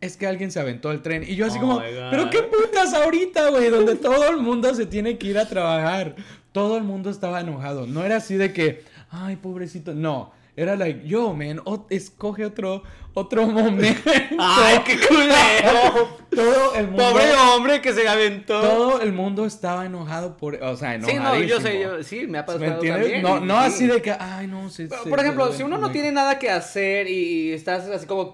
[0.00, 1.24] Es que alguien se aventó el tren.
[1.24, 4.86] Y yo así Oh como, pero qué putas ahorita, güey, donde todo el mundo se
[4.86, 6.16] tiene que ir a trabajar.
[6.52, 7.86] Todo el mundo estaba enojado.
[7.86, 9.94] No era así de que, ay, pobrecito.
[9.94, 12.82] No, Era like, yo, man, o- escoge otro,
[13.14, 14.10] otro momento.
[14.38, 16.08] ¡Ay, qué culero!
[16.30, 17.02] Todo el mundo.
[17.10, 18.60] Pobre hombre que se aventó.
[18.60, 21.24] Todo el mundo estaba enojado por, o sea, Sí, enojadísimo.
[21.30, 23.02] no, yo sé, yo, sí, me ha ¿Me pasado entiendes?
[23.12, 23.22] también.
[23.22, 23.66] No, no sí.
[23.66, 25.92] así de que, ay, no, sí, Por sí, por ejemplo, sí, si uno no sí.
[25.94, 28.32] tiene nada que hacer y, estás así como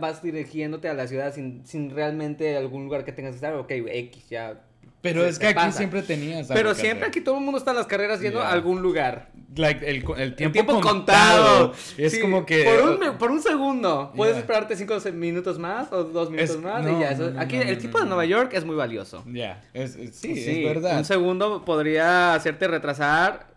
[0.00, 3.70] vas dirigiéndote a la ciudad sin, sin realmente algún lugar que tengas que estar, ok,
[3.70, 4.60] X, ya.
[5.02, 5.78] Pero es que aquí pasa.
[5.78, 8.48] siempre tenías algo Pero siempre aquí todo el mundo está en las carreras yendo Yeah.
[8.50, 9.30] a algún lugar.
[9.56, 10.04] Like, el,
[10.36, 11.70] tiempo, tiempo contado.
[11.70, 11.72] contado.
[11.96, 12.64] Es Sí, como que...
[12.64, 14.12] Por un, me- por un segundo.
[14.14, 14.40] Puedes Yeah.
[14.42, 17.12] esperarte cinco minutos más o dos minutos Es- más no, y ya.
[17.12, 18.04] eso- no, no, aquí no, el no, de.
[18.06, 19.24] Nueva York es muy valioso.
[19.26, 19.62] Ya,
[20.12, 20.98] sí, es verdad.
[20.98, 23.48] Un segundo podría hacerte retrasar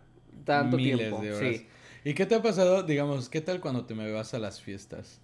[0.44, 1.20] tanto Miles tiempo.
[1.20, 1.40] de horas.
[1.56, 1.66] Sí.
[2.04, 5.20] ¿Y qué te ha pasado, digamos, qué tal cuando te me vas a las fiestas?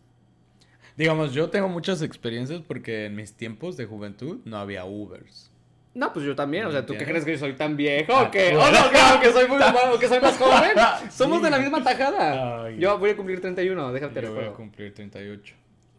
[0.97, 5.50] Digamos, yo tengo muchas experiencias porque en mis tiempos de juventud no había Ubers.
[5.93, 6.67] No, pues yo también.
[6.67, 8.13] O sea, ¿tú qué crees que yo soy tan viejo?
[8.15, 8.63] Ah, ¿O que, bueno.
[8.63, 9.59] oh, no, claro, que soy muy
[9.95, 10.71] o que soy más joven?
[11.11, 12.65] Somos de la misma tajada.
[12.65, 12.79] Ay.
[12.79, 15.55] Yo voy a cumplir 31, déjate Yo voy a cumplir 38.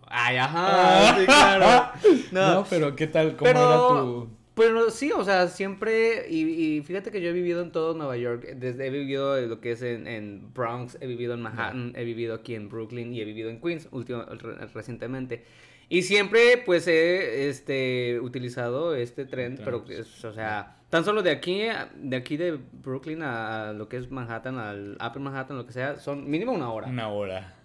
[0.08, 1.92] Ay, ajá, sí, claro.
[2.32, 3.36] No, No, pero ¿qué tal?
[3.36, 4.30] ¿Cómo pero, era tu...?
[4.56, 6.42] pero sí, o sea, siempre, y,
[6.78, 9.62] y fíjate que yo he vivido en todo Nueva York, desde he vivido en lo
[9.62, 13.22] que es en, en Bronx, he vivido en Manhattan, he vivido aquí en Brooklyn y
[13.22, 15.46] he vivido en Queens último, re- recientemente.
[15.92, 21.22] Y siempre, pues, he este, utilizado este tren, pero, pues, es, o sea, tan solo
[21.22, 21.64] de aquí,
[21.96, 26.00] de aquí de Brooklyn a lo que es Manhattan, al Upper Manhattan, lo que sea,
[26.00, 26.88] son mínimo una hora.
[26.88, 27.56] Una hora.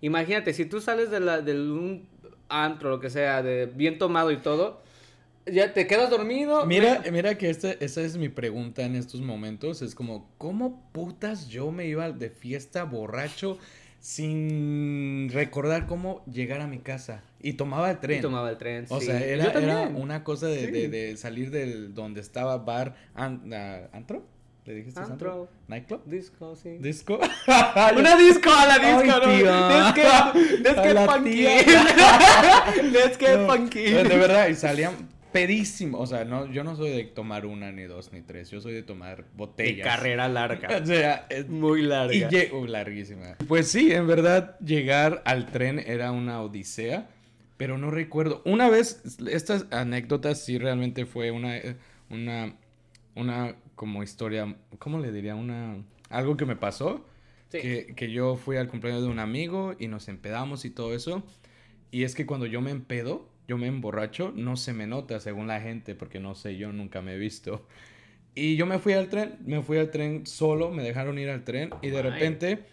[0.00, 2.08] Imagínate, si tú sales de, la, de un
[2.48, 4.82] antro, lo que sea, de bien tomado y todo,
[5.46, 6.66] ya te quedas dormido.
[6.66, 9.80] Mira, mira que este, esa es mi pregunta en estos momentos.
[9.80, 13.58] Es como, ¿cómo putas yo me iba de fiesta borracho
[14.06, 17.24] sin recordar cómo llegar a mi casa?
[17.40, 18.20] Y tomaba el tren.
[18.20, 18.86] Y tomaba el tren.
[18.88, 19.06] O sí.
[19.06, 20.70] sea, era, era una cosa de, Sí.
[20.70, 23.26] de- de salir del donde estaba bar ah,
[23.92, 24.24] antro.
[24.64, 25.12] ¿Le dijiste antro?
[25.12, 25.48] Antro.
[25.66, 26.04] ¿Nightclub?
[26.06, 26.78] Disco, sí.
[26.78, 27.18] ¿Disco?
[27.96, 29.68] Una disco a la disco, Ay, ¿no?
[29.70, 31.42] Let's get, let's get funky.
[32.92, 33.90] let's get No, funky.
[33.90, 34.94] De verdad, y salían
[35.36, 35.98] pedísimo.
[35.98, 38.50] O sea, no, yo no soy de tomar una, ni dos, ni tres.
[38.50, 39.86] Yo soy de tomar De botellas.
[39.86, 40.68] carrera larga.
[40.82, 42.14] O sea, es Muy larga.
[42.14, 43.36] Y uh, larguísima.
[43.46, 47.08] Pues sí, en verdad, llegar al tren era una odisea,
[47.56, 48.42] pero no recuerdo.
[48.44, 51.76] Una vez, estas anécdotas sí realmente fue una, eh,
[52.08, 52.56] una,
[53.14, 55.34] una como historia, ¿cómo le diría?
[55.34, 55.76] Una,
[56.08, 57.04] algo que me pasó.
[57.48, 57.60] Sí.
[57.60, 61.22] Que, que yo fui al cumpleaños de un amigo y nos empedamos y todo eso.
[61.90, 65.46] Y es que cuando yo me empedo, yo me emborracho, no se me nota según
[65.46, 67.66] la gente, porque no sé, yo nunca me he visto.
[68.34, 71.44] Y yo me fui al tren, me fui al tren solo, me dejaron ir al
[71.44, 72.64] tren y de repente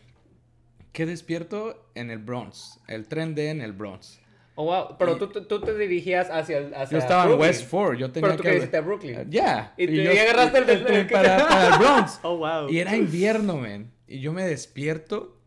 [0.92, 4.20] quedé despierto en el Bronx, el tren de en el Bronx.
[4.56, 4.98] Oh, wow.
[5.00, 7.40] Pero Y- tú, tú te dirigías hacia, el- hacia Yo estaba en.
[7.40, 8.50] West Ford, yo tenía Pero tú que...
[8.50, 9.26] querías irte a Brooklyn.
[9.32, 9.74] Ya.
[9.78, 12.20] Y, te, yo- y agarraste el, el tren para, para el Bronx.
[12.24, 12.70] Oh, wow.
[12.70, 13.92] Y era invierno, man.
[14.08, 15.40] Y yo me despierto.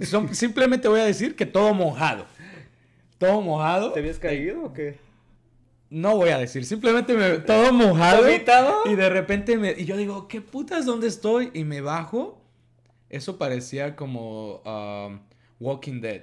[0.00, 2.26] Son- simplemente voy a decir que todo mojado.
[3.20, 3.92] Todo mojado.
[3.92, 4.98] ¿Te habías caído o qué?
[5.90, 8.22] No voy a decir, simplemente me, todo mojado.
[8.22, 8.80] ¿Vomitado?
[8.86, 9.72] Y de repente me.
[9.72, 10.86] Y yo digo, ¿qué putas?
[10.86, 11.50] ¿Dónde estoy?
[11.52, 12.40] Y me bajo.
[13.10, 15.20] Eso parecía como um,
[15.58, 16.22] Walking Dead.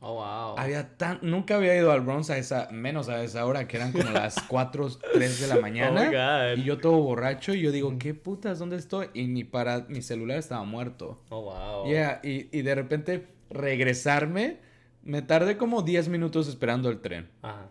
[0.00, 0.58] Oh, wow.
[0.58, 1.20] Había tan.
[1.22, 2.68] Nunca había ido al Bronx a esa.
[2.72, 6.08] Menos a esa hora, que eran como las 4, 3 de la mañana.
[6.08, 6.58] Oh, God.
[6.58, 7.54] y yo todo borracho.
[7.54, 8.58] Y yo digo, ¿qué putas?
[8.58, 9.06] ¿Dónde estoy?
[9.14, 9.86] Y ni para.
[9.88, 11.22] Mi celular estaba muerto.
[11.28, 11.86] Oh, wow.
[11.88, 14.73] Yeah, y, y de repente regresarme.
[15.04, 17.28] Me tardé como 10 minutos esperando el tren.
[17.42, 17.66] Ajá.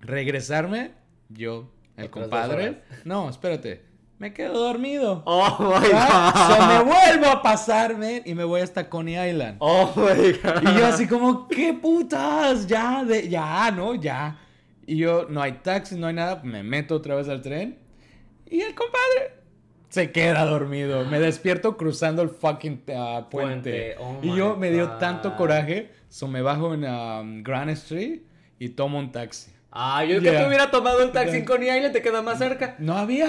[0.00, 0.92] Regresarme,
[1.28, 2.82] yo, el compadre.
[3.04, 3.82] No, espérate.
[4.18, 5.22] Me quedo dormido.
[5.24, 9.56] Oh, my Ah, so me vuelvo a pasarme y me voy hasta Coney Island.
[9.60, 10.62] Oh, my God.
[10.62, 12.66] Y yo así como, ¿qué putas?
[12.66, 13.94] Ya, de, ya, ¿no?
[13.94, 14.38] Ya.
[14.86, 16.42] Y yo, no hay taxi, no hay nada.
[16.42, 17.78] Me meto otra vez al tren.
[18.46, 19.40] Y el compadre
[19.88, 21.04] se queda dormido.
[21.06, 23.30] Me despierto cruzando el fucking uh, puente.
[23.30, 25.90] Puente, oh y yo me dio tanto coraje.
[26.10, 28.20] So me bajo en um, Grand Street
[28.58, 29.50] y tomo un taxi.
[29.72, 30.40] Ah, yo que Yeah.
[30.42, 32.74] te hubiera tomado el taxi en Coney Island, te queda más cerca.
[32.80, 33.28] No había,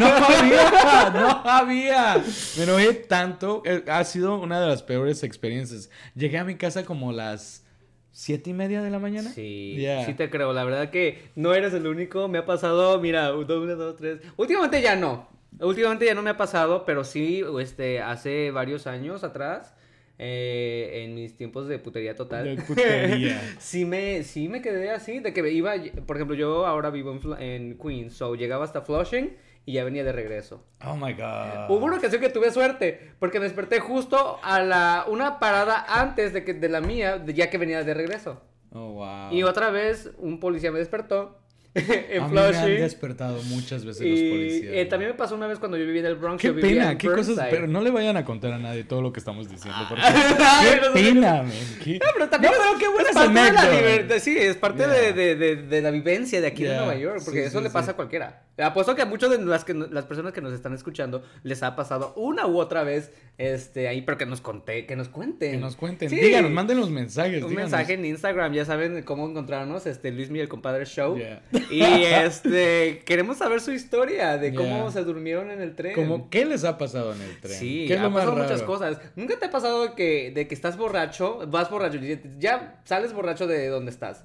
[0.00, 2.24] no había, no había.
[2.56, 3.62] Me enojé tanto.
[3.66, 5.90] eh, Ha sido una de las peores experiencias.
[6.14, 7.66] Llegué a mi casa como las
[8.12, 9.30] siete y media de la mañana.
[9.34, 10.06] Sí, Yeah.
[10.06, 10.54] sí te creo.
[10.54, 12.28] La verdad que no eres el único.
[12.28, 14.20] Me ha pasado, mira, uno, uno, dos, tres.
[14.38, 15.28] Últimamente ya no.
[15.60, 19.73] Últimamente ya no me ha pasado, pero sí, este, hace varios años atrás,
[20.18, 22.56] eh, en mis tiempos de putería total.
[22.56, 23.40] De putería.
[23.58, 25.74] sí me, sí me quedé así, de que iba,
[26.06, 30.12] por ejemplo, yo ahora vivo en, Queens, so llegaba hasta Flushing y ya venía de
[30.12, 30.64] regreso.
[30.84, 31.70] Oh my god.
[31.70, 36.32] Hubo una ocasión que tuve suerte, porque me desperté justo a la, una parada antes
[36.32, 38.42] de, que, de la mía, de- ya que venía de regreso.
[38.72, 39.32] Oh wow.
[39.32, 41.38] Y otra vez un policía me despertó
[42.10, 44.72] en a mí me han despertado muchas veces los policías.
[44.74, 46.40] eh, también me pasó una vez cuando yo vivía en el Bronx.
[46.40, 47.50] Qué yo vivía pena, en qué cosas, Burnside.
[47.50, 50.90] pero no le vayan a contar a nadie todo lo que estamos diciendo, porque qué
[50.92, 53.70] pena, man, qué- No, pero también No, es, pero qué buenas es parte de la
[53.80, 54.88] libertad, sí, es parte Yeah.
[54.92, 57.64] de, de, de, de la vivencia de aquí de Nueva York, porque sí, eso sí,
[57.64, 57.90] le pasa sí.
[57.90, 58.42] a cualquiera.
[58.56, 61.74] Apuesto que a muchas de las, que, las personas que nos están escuchando les ha
[61.74, 65.50] pasado una u otra vez este, ahí, pero que nos conté, que nos cuenten.
[65.52, 66.16] Que nos cuenten, Sí.
[66.16, 67.42] díganos, manden los mensajes.
[67.42, 67.72] Un díganos.
[67.72, 71.16] mensaje en Instagram, ya saben cómo encontrarnos, este Luis Miguel Compadre Show.
[71.18, 71.42] Yeah.
[71.70, 74.90] Y este queremos saber su historia de cómo Yeah.
[74.92, 75.94] se durmieron en el tren.
[75.94, 77.58] Como, ¿qué les ha pasado en el tren?
[77.58, 79.00] Sí, ¿Qué es ha lo más pasado muchas cosas.
[79.16, 83.46] ¿Nunca te ha pasado que, de que estás borracho, vas borracho, y ya sales borracho
[83.48, 84.24] de donde estás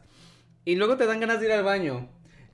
[0.65, 2.07] y luego te dan ganas de ir al baño?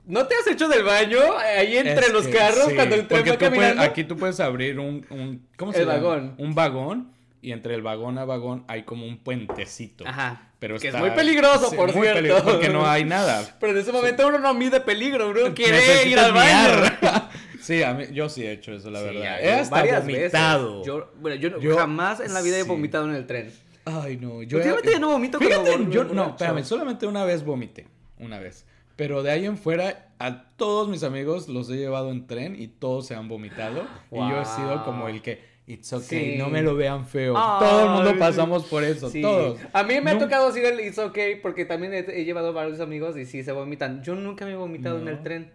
[0.06, 3.20] ¿No te has hecho del baño ahí entre Es los carros sí, cuando el tren
[3.20, 3.82] va tú puedes- caminando?
[3.82, 5.98] aquí tú puedes abrir un, un ¿cómo se El llama?
[5.98, 6.34] vagón.
[6.38, 10.06] Un vagón y entre el vagón a vagón hay como un puentecito.
[10.06, 10.42] Ajá.
[10.58, 12.14] Pero que está- es muy peligroso, sí, por muy cierto.
[12.18, 13.56] peligroso, porque no hay nada.
[13.60, 16.84] Pero en ese momento uno no mide peligro, uno quiere Necesitas ir al baño.
[17.60, 19.38] sí, a mí, yo sí he hecho eso, la verdad.
[19.42, 20.78] He hasta varias vomitado.
[20.78, 20.86] veces.
[20.86, 23.52] Yo, bueno, yo, jamás en la vida he vomitado en el tren.
[23.84, 24.42] Ay, no.
[24.42, 27.86] Yo Últimamente ya no vomito Fíjate, yo, no, espérame, solamente una vez vomité.
[28.18, 28.64] Una vez.
[28.96, 32.68] Pero de ahí en fuera, a todos mis amigos los he llevado en tren y
[32.68, 33.82] todos se han vomitado.
[34.10, 36.38] Y yo he sido como el que, it's okay, Sí.
[36.38, 37.34] no me lo vean feo.
[37.34, 39.20] Todo el mundo pasamos por eso, Sí.
[39.20, 39.58] todos.
[39.74, 42.80] A mí me ha tocado decir el It's okay porque también he, he llevado varios
[42.80, 44.02] amigos y sí se vomitan.
[44.02, 45.52] Yo nunca me he vomitado en el tren.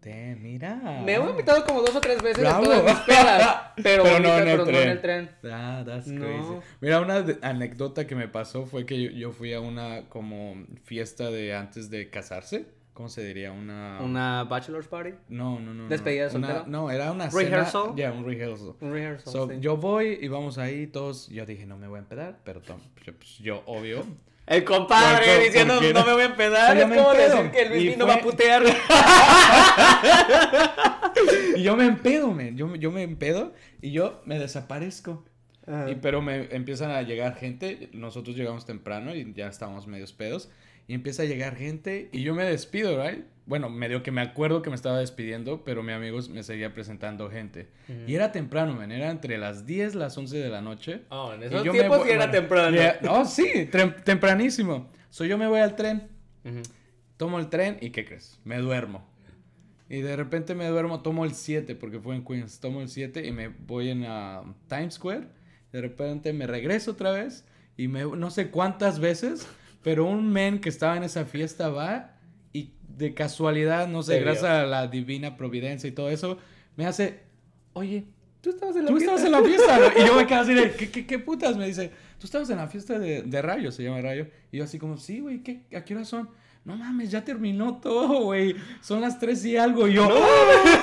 [0.00, 1.02] Te, mira.
[1.04, 2.64] Me he vomitado como dos o tres veces Bravo.
[2.64, 3.60] en todas mis pedas.
[3.82, 5.30] Pero, Pero no en el pero no en el tren.
[5.44, 6.20] Ah, that's No.
[6.24, 6.66] crazy.
[6.80, 11.30] Mira, una anécdota que me pasó fue que yo, yo fui a una como fiesta
[11.30, 12.66] de antes de casarse.
[12.92, 13.52] ¿Cómo se diría?
[13.52, 14.00] Una...
[14.02, 15.14] Una bachelor's party.
[15.28, 15.88] No, no, no.
[15.88, 16.64] ¿Despedida de soltero?
[16.66, 17.94] No, era una ¿Rehearsal?
[17.94, 18.74] Ya, un rehearsal.
[18.80, 19.32] Un rehearsal.
[19.32, 19.56] So, sí.
[19.60, 21.28] Yo voy y vamos ahí todos.
[21.28, 24.04] Yo dije, no me voy a empedar, pero pues, yo, obvio.
[24.48, 26.76] El compadre diciendo no no- me voy a empedar.
[26.76, 28.62] Es me como decir que el Luis no va a putear.
[31.56, 32.56] Y yo me empedo, men.
[32.56, 35.24] Yo, me- yo me empedo y yo me desaparezco.
[35.90, 37.90] Y, pero me empiezan a llegar gente.
[37.92, 40.48] Nosotros llegamos temprano y ya estábamos medios pedos.
[40.86, 43.24] Y empieza a llegar gente y yo me despido, ¿right?
[43.48, 47.30] Bueno, medio que me acuerdo que me estaba despidiendo, pero mi amigo me seguía presentando
[47.30, 47.68] gente.
[48.06, 48.92] Y era temprano, men.
[48.92, 51.00] Era entre las 10, las 11 de la noche.
[51.08, 52.76] Oh, en Y esos yo me tiempos voy- sí era bueno, temprano.
[52.76, 53.68] ya- no, sí,
[54.04, 54.90] tempranísimo.
[55.10, 56.08] So yo me voy al tren,
[57.16, 58.38] tomo el tren y ¿qué crees?
[58.44, 59.06] Me duermo.
[59.88, 62.60] Y de repente me duermo, tomo el 7 porque fue en Queens.
[62.60, 65.26] Tomo el 7 y me voy en ah, Times Square.
[65.72, 67.46] De repente me regreso otra vez
[67.78, 69.48] y me no sé cuántas veces,
[69.82, 72.17] pero un men que estaba en esa fiesta va y
[72.98, 76.38] de casualidad, no sé, gracias a la divina providencia y todo eso,
[76.76, 77.20] me hace,
[77.72, 78.04] "Oye,
[78.40, 79.16] Tú estabas en la Tú fiesta.
[79.16, 79.78] estabas en la fiesta.
[79.80, 79.86] ¿no?
[80.00, 81.56] Y yo me quedo así de, ¿qué, qué, qué putas?
[81.56, 84.28] Me dice, tú estabas en la fiesta de, de Rayo, se llama Rayo.
[84.52, 86.30] Y yo así como, sí, güey, ¿qué, ¿a qué hora son?
[86.64, 88.54] No mames, ya terminó todo, güey.
[88.80, 89.88] Son las tres y algo.
[89.88, 90.06] Y yo,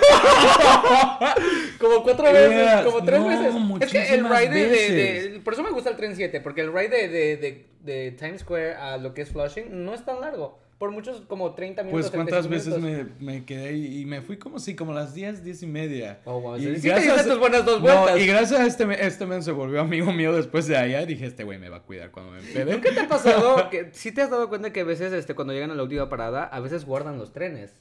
[1.79, 3.53] Como cuatro veces, como tres no, veces.
[3.81, 5.33] Es que el ride de, de- veces.
[5.33, 8.11] de- Por eso me gusta el tren 7, porque el ride de, de, de, de
[8.11, 10.59] Times Square a lo que es Flushing no es tan largo.
[10.77, 12.09] Por muchos, como 30 minutos.
[12.11, 14.95] pues cuántas 35 veces me, me quedé ahí y me fui como si, como a
[14.95, 16.19] las 10, 10 y media.
[16.25, 16.57] Oh, wow.
[16.57, 18.19] Y Sí, te diste tus buenas dos No, vueltas.
[18.21, 21.05] y gracias a este, este men se volvió amigo mío después de allá.
[21.05, 22.73] Dije, este güey me va a cuidar cuando me empede.
[22.73, 25.53] ¿Nunca te ha pasado que sí te has dado cuenta que a veces este, cuando
[25.53, 27.79] llegan a la última parada, a veces guardan los trenes?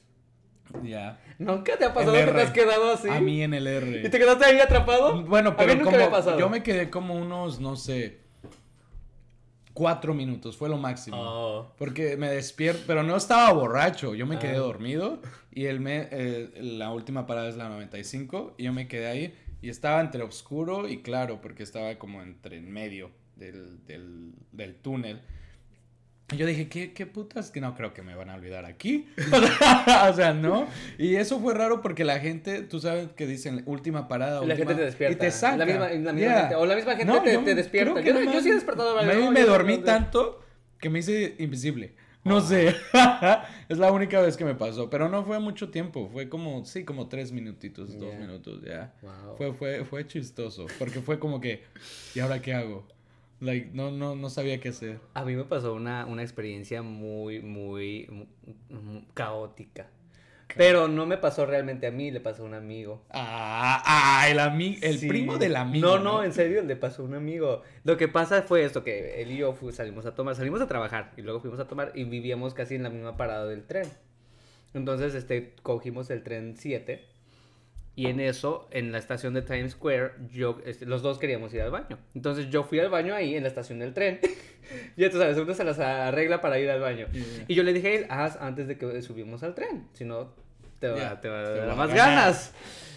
[0.83, 1.19] Ya.
[1.37, 3.09] ¿Nunca te ha pasado que te has quedado así?
[3.09, 4.01] A mí en el R.
[4.05, 5.21] ¿Y te quedaste ahí atrapado?
[5.23, 6.39] Bueno, A mí pero nunca como me ha pasado.
[6.39, 8.19] yo me quedé como unos, no sé,
[9.75, 11.17] cuatro minutos, fue lo máximo.
[11.19, 11.73] Oh.
[11.77, 14.59] Porque me despierto, pero no estaba borracho, yo me quedé Ah.
[14.61, 19.05] dormido y el me, eh, la última parada es la 95 y yo me quedé
[19.07, 24.31] ahí y estaba entre oscuro y claro, porque estaba como entre en medio del, del,
[24.51, 25.21] del túnel.
[26.33, 27.51] Y yo dije, ¿qué, ¿qué putas?
[27.51, 29.07] Que no creo que me van a olvidar aquí.
[30.09, 30.67] o sea, ¿no?
[30.97, 34.43] Y eso fue raro porque la gente, tú sabes que dicen última parada.
[34.43, 35.13] Y la última- gente te despierta.
[35.15, 35.57] Y te saca.
[35.57, 36.39] La misma, la misma Yeah.
[36.41, 38.01] gente- o la misma gente No, te, yo te despierta.
[38.01, 40.41] Yo, sí he despertado varias Me, me dormí tanto
[40.79, 41.93] que me hice invisible.
[41.97, 42.29] Oh.
[42.29, 42.75] No sé.
[43.69, 44.89] es la única vez que me pasó.
[44.89, 46.09] Pero no fue mucho tiempo.
[46.11, 48.19] Fue como, sí, como tres minutitos, dos Yeah.
[48.19, 48.95] minutos, ya.
[49.03, 49.37] Wow.
[49.37, 50.65] Fue, fue, fue chistoso.
[50.79, 51.63] Porque fue como que,
[52.15, 52.87] ¿y ahora qué hago?
[53.41, 54.99] Like, no, no, no sabía qué hacer.
[55.13, 58.25] A mí me pasó una, una experiencia muy, muy, mu-
[58.69, 59.87] mu- caótica.
[60.55, 63.03] Pero no me pasó realmente a mí, le pasó a un amigo.
[63.09, 65.07] Ah, ah, el, ami- el Sí.
[65.09, 65.85] primo del amigo.
[65.85, 67.61] No, no, en serio, le pasó a un amigo.
[67.83, 71.11] Lo que pasa fue esto, que él y yo salimos a tomar, salimos a trabajar
[71.17, 73.87] y luego fuimos a tomar y vivíamos casi en la misma parada del tren.
[74.73, 77.03] Entonces, este, cogimos el tren 7
[77.97, 81.61] Y en eso, en la estación de Times Square, yo, este, los dos queríamos ir
[81.61, 81.97] al baño.
[82.13, 84.19] Entonces yo fui al baño ahí en la estación del tren.
[84.97, 87.07] ya tú sabes, uno se las arregla para ir al baño.
[87.13, 87.23] Yeah.
[87.47, 89.87] Y yo le dije a él, haz antes de que subimos al tren.
[89.93, 90.33] Si no,
[90.79, 92.15] te va, Ya, te va a te dar va a más ganar.
[92.17, 92.53] ganas.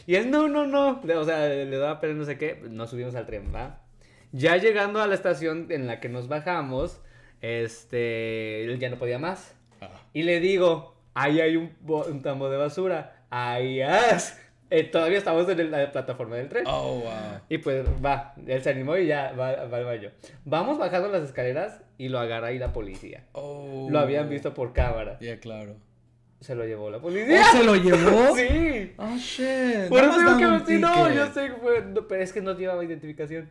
[0.07, 1.01] Y él, no, no, no.
[1.01, 2.61] O sea, le daba pena no sé qué.
[2.69, 3.83] No subimos al tren, ¿va?
[4.33, 7.01] Ya llegando a la estación en la que nos bajamos,
[7.41, 9.55] este, él ya no podía más.
[9.81, 9.91] Ah.
[10.13, 13.27] Y le digo, ahí hay un, un tambo de basura.
[13.31, 14.41] Ahí haz.
[14.71, 16.65] Eh, todavía estamos en la plataforma del tren.
[16.67, 17.41] Oh, wow.
[17.49, 20.11] Y pues va, él se animó y ya va, va al baño.
[20.45, 23.25] Vamos bajando las escaleras y lo agarra ahí la policía.
[23.33, 23.89] Oh.
[23.91, 25.17] Lo habían visto por cámara.
[25.21, 25.77] Ya, claro.
[26.41, 27.43] Se lo llevó la policía.
[27.49, 28.37] ¿Oh, se lo llevó?
[28.37, 28.93] Sí.
[28.99, 29.89] Oh, shit.
[29.89, 32.57] Por eso digo que sí, no, yo sé, que fue- no, pero es que no
[32.57, 33.49] llevaba identificación.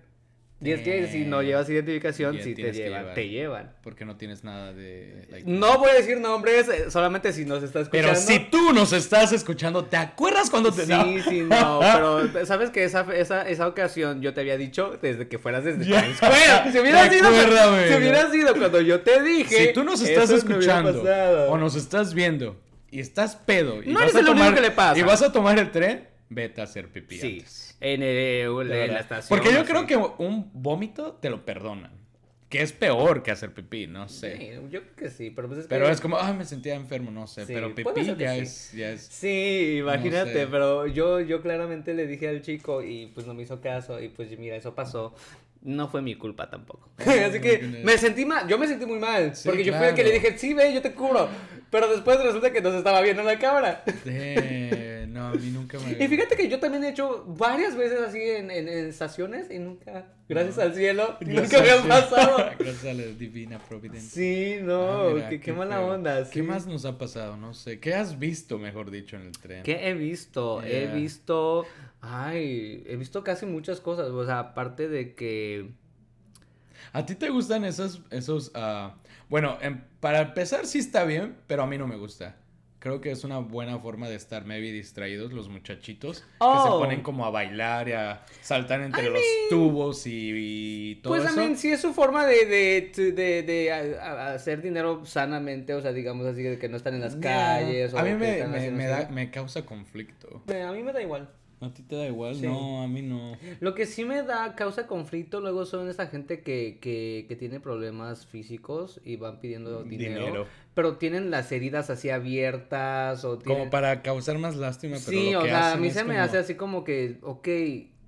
[0.60, 3.74] Y es que si no llevas identificación, si te llevan, te llevan.
[3.84, 5.28] Porque no tienes nada de...
[5.30, 8.10] like- No voy a decir nombres, eh, solamente si nos está escuchando.
[8.12, 10.88] Pero si tú nos estás escuchando, ¿te acuerdas cuando te...
[10.88, 15.28] Sí, sí, no, pero sabes que esa, esa, esa ocasión yo te había dicho desde
[15.28, 16.02] que fueras desde Ya.
[16.02, 16.72] Times Square.
[16.72, 17.98] Si hubiera sido, si ¿no?
[17.98, 19.68] hubiera sido cuando yo te dije.
[19.68, 21.04] Si tú nos estás no escuchando
[21.50, 24.56] o nos estás viendo y estás pedo y No vas eres a el único tomar
[24.56, 25.00] que le pasa.
[25.00, 27.67] y vas a tomar el tren, vete a hacer pipí Sí, antes.
[27.80, 29.00] En, el- en De la verdad.
[29.02, 29.38] estación.
[29.38, 29.70] Porque yo así.
[29.72, 31.96] creo que un vómito te lo perdonan.
[32.50, 34.38] Que es peor que hacer pipí, no sé.
[34.38, 35.92] Sí, yo creo que sí, pero pues es Pero que...
[35.92, 37.46] es como, ay, me sentía enfermo, no sé.
[37.46, 38.40] Sí, pero pipí ya sí.
[38.40, 39.02] es, ya es.
[39.02, 40.48] Sí, imagínate, sé.
[40.48, 44.08] pero yo, yo claramente le dije al chico y pues no me hizo caso y
[44.08, 45.14] pues mira, eso pasó.
[45.62, 46.90] No fue mi culpa tampoco.
[46.98, 49.36] Así que me sentí mal, yo me sentí muy mal.
[49.36, 50.24] Sí, porque yo fui el que le claro.
[50.26, 51.28] dije, sí, ve, yo te curo.
[51.70, 53.84] Pero después resulta que nos estaba viendo en la cámara.
[54.06, 55.06] De...
[55.10, 55.92] No, a mí nunca me.
[56.04, 59.58] Y fíjate que yo también he hecho varias veces así en, en, en estaciones y
[59.60, 60.62] nunca, gracias No.
[60.64, 62.38] al cielo, Gracias nunca me ha pasado.
[62.60, 64.10] Gracias a la divina providencia.
[64.12, 65.88] Sí, no, Ah, mira, qué, qué mala feo.
[65.94, 66.24] onda.
[66.24, 66.42] ¿Qué sí.
[66.44, 67.36] más nos ha pasado?
[67.36, 67.80] No sé.
[67.80, 69.64] ¿Qué has visto, mejor dicho, en el tren?
[69.64, 70.62] ¿Qué he visto?
[70.64, 70.94] He Yeah.
[70.94, 71.66] visto,
[72.02, 75.72] ay, he visto casi muchas cosas, o sea, aparte de que...
[76.94, 78.96] ¿A ti te gustan esos, esos, ah,
[79.30, 82.38] bueno, em- para empezar sí está bien, pero a mí no me gusta.
[82.80, 86.80] Creo que es una buena forma de estar maybe distraídos los muchachitos que se Oh.
[86.80, 91.24] ponen como a bailar y a saltar entre I los tubos y, y todo Pues
[91.26, 91.34] eso.
[91.34, 95.82] también sí es su forma de, de, de, de a- a- hacer dinero sanamente, o
[95.82, 97.58] sea, digamos así, de que no están en las Yeah.
[97.58, 97.94] calles.
[97.96, 100.44] o A mí me, da, me causa conflicto.
[100.48, 101.28] A mí me da igual.
[101.60, 102.36] ¿A ti te da igual?
[102.36, 102.44] Sí.
[102.46, 103.36] No, a mí no.
[103.62, 107.60] Lo que sí me da, causa conflicto luego son esa gente que, que, que tiene
[107.60, 110.48] problemas físicos y van pidiendo dinero, Dinero.
[110.76, 113.58] pero tienen las heridas así abiertas o tienen...
[113.58, 116.20] Como para causar más lástima, pero Sí, lo o que sea, a mí se me
[116.20, 117.48] hace así como que, ok,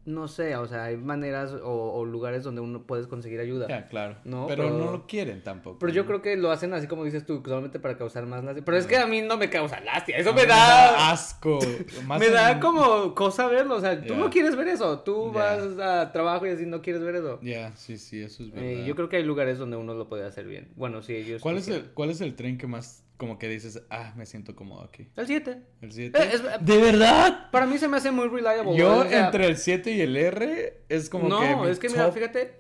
[0.09, 3.67] no sé, o sea, hay maneras o, o lugares donde uno puedes conseguir ayuda.
[3.67, 4.17] Ya, claro.
[4.23, 5.79] No, pero, pero- no lo quieren tampoco.
[5.79, 8.65] Pero yo creo que lo hacen así como dices tú, solamente para causar más lástima.
[8.65, 11.11] Pero es que a mí no me causa lástima, eso me da...
[11.11, 11.59] asco.
[12.05, 14.19] Más Me da como cosa verlo, o sea, tú Ya.
[14.19, 17.39] no quieres ver eso, tú vas a trabajo y así no quieres ver eso.
[17.41, 18.65] Ya, sí, sí, eso es verdad.
[18.67, 20.69] Eh, yo creo que hay lugares donde uno lo puede hacer bien.
[20.75, 21.41] Bueno, sí, ellos...
[21.41, 24.55] ¿Cuál es, el, ¿Cuál es el tren que más como que dices, ah, me siento
[24.55, 25.09] cómodo aquí?
[25.17, 25.61] El 7.
[25.81, 26.17] ¿El 7?
[26.17, 27.51] Eh, es- ¿De verdad?
[27.51, 28.77] Para mí se me hace muy reliable.
[28.77, 31.89] Yo o sea, entre el 7 y el R es como que No, es que
[31.89, 32.53] mira, top- fíjate.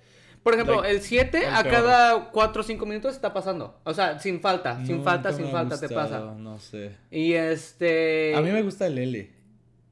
[0.43, 1.73] Por ejemplo, like, el 7 el a peor.
[1.73, 3.79] cada 4 o 5 minutos está pasando.
[3.85, 6.35] O sea, sin falta, sin Nunca falta, sin falta te gustado, pasa.
[6.37, 6.91] No sé.
[7.09, 8.35] Y este.
[8.35, 9.31] A mí me gusta el L.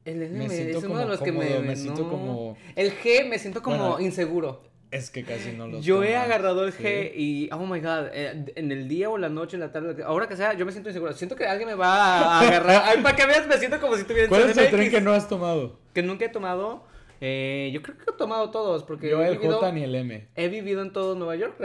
[0.05, 1.67] El N me me- siento es uno como de los que cómodo, me.
[1.67, 2.09] me siento no.
[2.09, 4.63] como- El G me siento como Bueno, inseguro.
[4.89, 6.83] Es que casi no lo Yo he agarrado el Sí.
[6.83, 10.01] G y, oh my god, eh, en el día o la noche, en la tarde,
[10.03, 11.11] ahora que sea, yo me siento inseguro.
[11.13, 12.83] Siento que alguien me va a agarrar.
[12.85, 15.11] Ay, para que veas, me siento como si tuviera ¿Cuál es el tren que no
[15.11, 15.77] has tomado?
[15.93, 16.83] Que nunca he tomado.
[17.19, 19.95] Eh, yo creo que he tomado todos, porque Yo he el vivido- J ni el
[19.95, 20.27] M.
[20.35, 21.55] He vivido en todo Nueva York,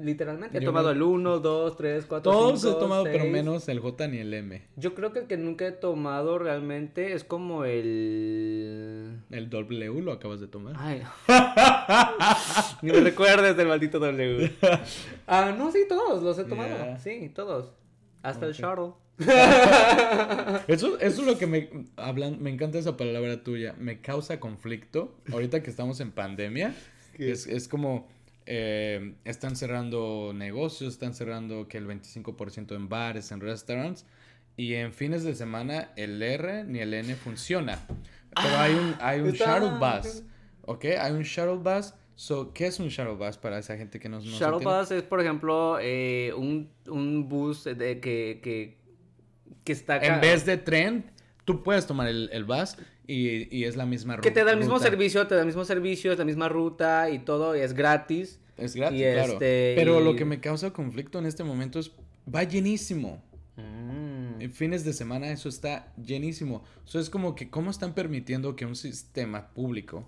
[0.00, 0.58] literalmente.
[0.58, 3.32] He Yo tomado me- el 1, 2, 3, 4, Todos 5, he tomado, pero 6.
[3.32, 4.62] menos el J ni el M.
[4.76, 9.18] Yo creo que el que nunca he tomado realmente es como el...
[9.30, 10.74] El W lo acabas de tomar.
[10.78, 11.02] Ay.
[12.82, 14.52] Ni me recuerdes del maldito W.
[15.26, 16.68] Ah, no, sí, todos los he tomado.
[16.76, 16.98] Yeah.
[16.98, 17.72] Sí, todos.
[18.22, 18.56] Hasta el Ok.
[20.66, 23.74] Eso, eso es lo que me hablan, me encanta esa palabra tuya.
[23.78, 25.14] Me causa conflicto.
[25.32, 26.74] Ahorita que estamos en pandemia,
[27.18, 28.08] es, es como
[28.46, 34.06] eh, están cerrando negocios, están cerrando que el 25% en bares, en restaurants.
[34.56, 37.78] Y en fines de semana el R ni el N funciona.
[38.34, 40.22] Pero hay un, hay un está- shuttle bus.
[40.62, 40.84] ¿Ok?
[40.98, 41.94] Hay un shuttle bus.
[42.16, 45.02] So, ¿Qué es un shuttle bus para esa gente que no, no Shuttle bus es,
[45.02, 48.76] por ejemplo, eh, un, un bus de que, que,
[49.64, 50.14] que está acá.
[50.14, 51.04] En vez de tren,
[51.44, 54.58] tú puedes tomar el, el bus y, y es la misma Que te da el
[54.58, 54.88] mismo ruta.
[54.88, 58.38] servicio, te da el mismo servicio, es la misma ruta y todo, y es gratis.
[58.56, 59.32] Es gratis, Y claro.
[59.34, 61.90] este, Pero y- lo que me causa conflicto en este momento es,
[62.32, 63.22] va llenísimo.
[63.56, 64.40] Mm.
[64.40, 66.64] En fines de semana eso está llenísimo.
[66.86, 70.06] Eso es como que, ¿cómo están permitiendo que un sistema público,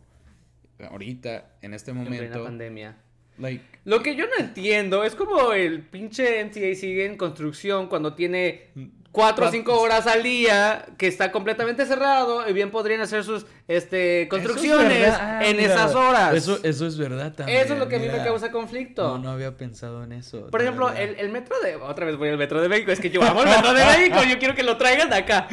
[0.91, 2.97] ahorita, en este En momento, pandemia.
[3.39, 8.15] like, Lo que yo no entiendo es como el pinche MTA sigue en construcción cuando
[8.15, 8.69] tiene
[9.17, 13.47] cuatro o cinco horas al día que está completamente cerrado y bien podrían hacer sus
[13.67, 15.15] este construcciones es.
[15.19, 16.35] Ah, en mira, esas horas.
[16.35, 17.61] Eso, eso es verdad también.
[17.61, 19.03] Eso es lo que a mí me causa conflicto.
[19.03, 20.49] No, no había pensado en eso.
[20.51, 21.77] Por ejemplo, el, el metro de...
[21.77, 22.93] Otra vez voy al metro de México.
[22.93, 24.19] Es que yo amo el metro de México.
[24.29, 25.49] Yo quiero que lo traigan de acá.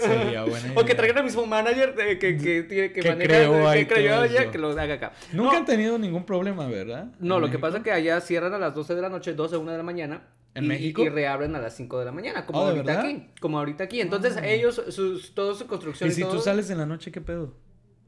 [0.00, 3.28] Sería buena O que traigan al mismo manager de- que, que, que, Que maneja...
[3.28, 4.50] creó que allá, eso.
[4.50, 5.12] que lo haga acá.
[5.32, 7.06] Nunca No, han tenido ningún problema, ¿verdad?
[7.20, 9.32] No, ¿En lo que pasa es que allá cierran a las 12 de la noche,
[9.34, 10.22] 12, 1 de la mañana.
[10.54, 11.02] ¿En y, México?
[11.02, 13.06] Y reabren a las 5 de la mañana, como Oh, ¿de ahorita verdad?
[13.10, 13.26] aquí.
[13.40, 14.00] Como ahorita aquí.
[14.00, 17.20] Entonces, ellos, sus, toda su construcción ¿Y y, si tú sales en la noche, qué
[17.20, 17.54] pedo?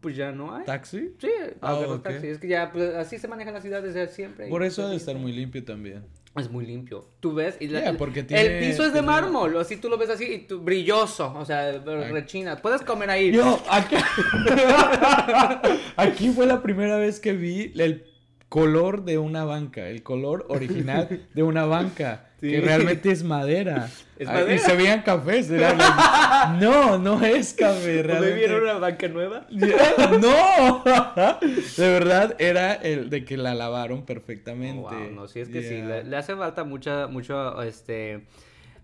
[0.01, 0.65] pues ya no hay.
[0.65, 1.15] ¿Taxi?
[1.19, 1.29] Sí,
[1.61, 2.03] Ah, agarras ok.
[2.05, 2.29] taxi.
[2.29, 4.47] Es que ya, pues, así se maneja la ciudad desde siempre.
[4.49, 6.05] Por eso pues, de sí, estar muy limpio también.
[6.37, 7.09] Es muy limpio.
[7.19, 10.25] Tú ves y la- el- piso es de tiene- mármol, así tú lo ves así
[10.33, 11.73] y tú- brilloso, o sea,
[12.13, 12.57] rechina.
[12.63, 13.33] Puedes comer ahí.
[13.33, 14.05] Yo, acá.
[15.97, 18.05] Aquí fue la primera vez que vi el
[18.49, 22.51] color de una banca, el color original de una banca, Sí.
[22.51, 23.89] que realmente es madera.
[24.19, 24.55] ¿Es Ah, madera?
[24.55, 25.51] Y se veían cafés.
[25.51, 28.35] era no, no es café, ¿No realmente.
[28.37, 29.47] vieron una banca nueva?
[30.21, 34.79] No, de verdad era el de que la lavaron perfectamente.
[34.85, 35.87] Oh, wow, no, sí es que sí, Yeah.
[35.87, 38.27] le, le hace falta mucha, mucho, este,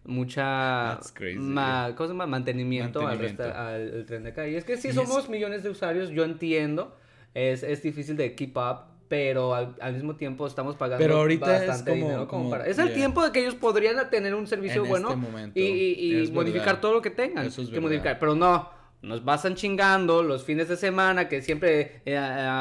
[0.04, 0.98] mucha,
[1.36, 2.26] ma- ¿cómo se llama?
[2.26, 4.48] Mantenimiento, al, resta- al- al tren de acá.
[4.48, 6.96] Y es que sí Y somos millones de usuarios, yo entiendo,
[7.34, 11.54] es, es difícil de keep up, pero al, al mismo tiempo estamos pagando Pero ahorita
[11.60, 12.66] es bastante como- dinero como para...
[12.66, 12.94] Es el yeah.
[12.94, 16.22] tiempo de que ellos podrían tener un servicio En bueno este momento, y, y- y
[16.22, 16.80] es modificar verdad.
[16.80, 17.88] todo lo que tengan Eso es que verdad.
[17.88, 18.70] modificar, pero no...
[19.02, 22.16] Nos pasan chingando los fines de semana, que siempre eh,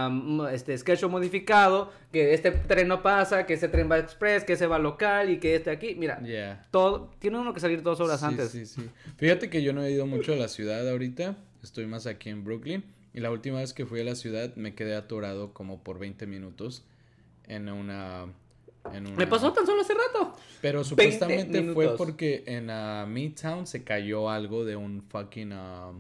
[0.10, 4.54] um, este sketch modificado, que este tren no pasa, que ese tren va express, que
[4.54, 5.94] ese va local y que este aquí.
[5.96, 6.66] Mira, Yeah.
[6.72, 8.50] todo tiene uno que salir dos horas Sí, antes.
[8.50, 8.90] Sí, sí.
[9.18, 11.38] Fíjate que yo no he ido mucho a la ciudad ahorita.
[11.64, 12.84] Estoy más aquí en Brooklyn.
[13.14, 16.26] Y la última vez que fui a la ciudad me quedé atorado como por 20
[16.28, 16.86] minutos
[17.46, 18.26] en una.
[18.94, 19.16] En una...
[19.16, 20.34] Me pasó tan solo hace rato.
[20.62, 25.52] Pero 20 supuestamente fue porque en ah, Midtown se cayó algo de un fucking.
[25.54, 25.92] ah,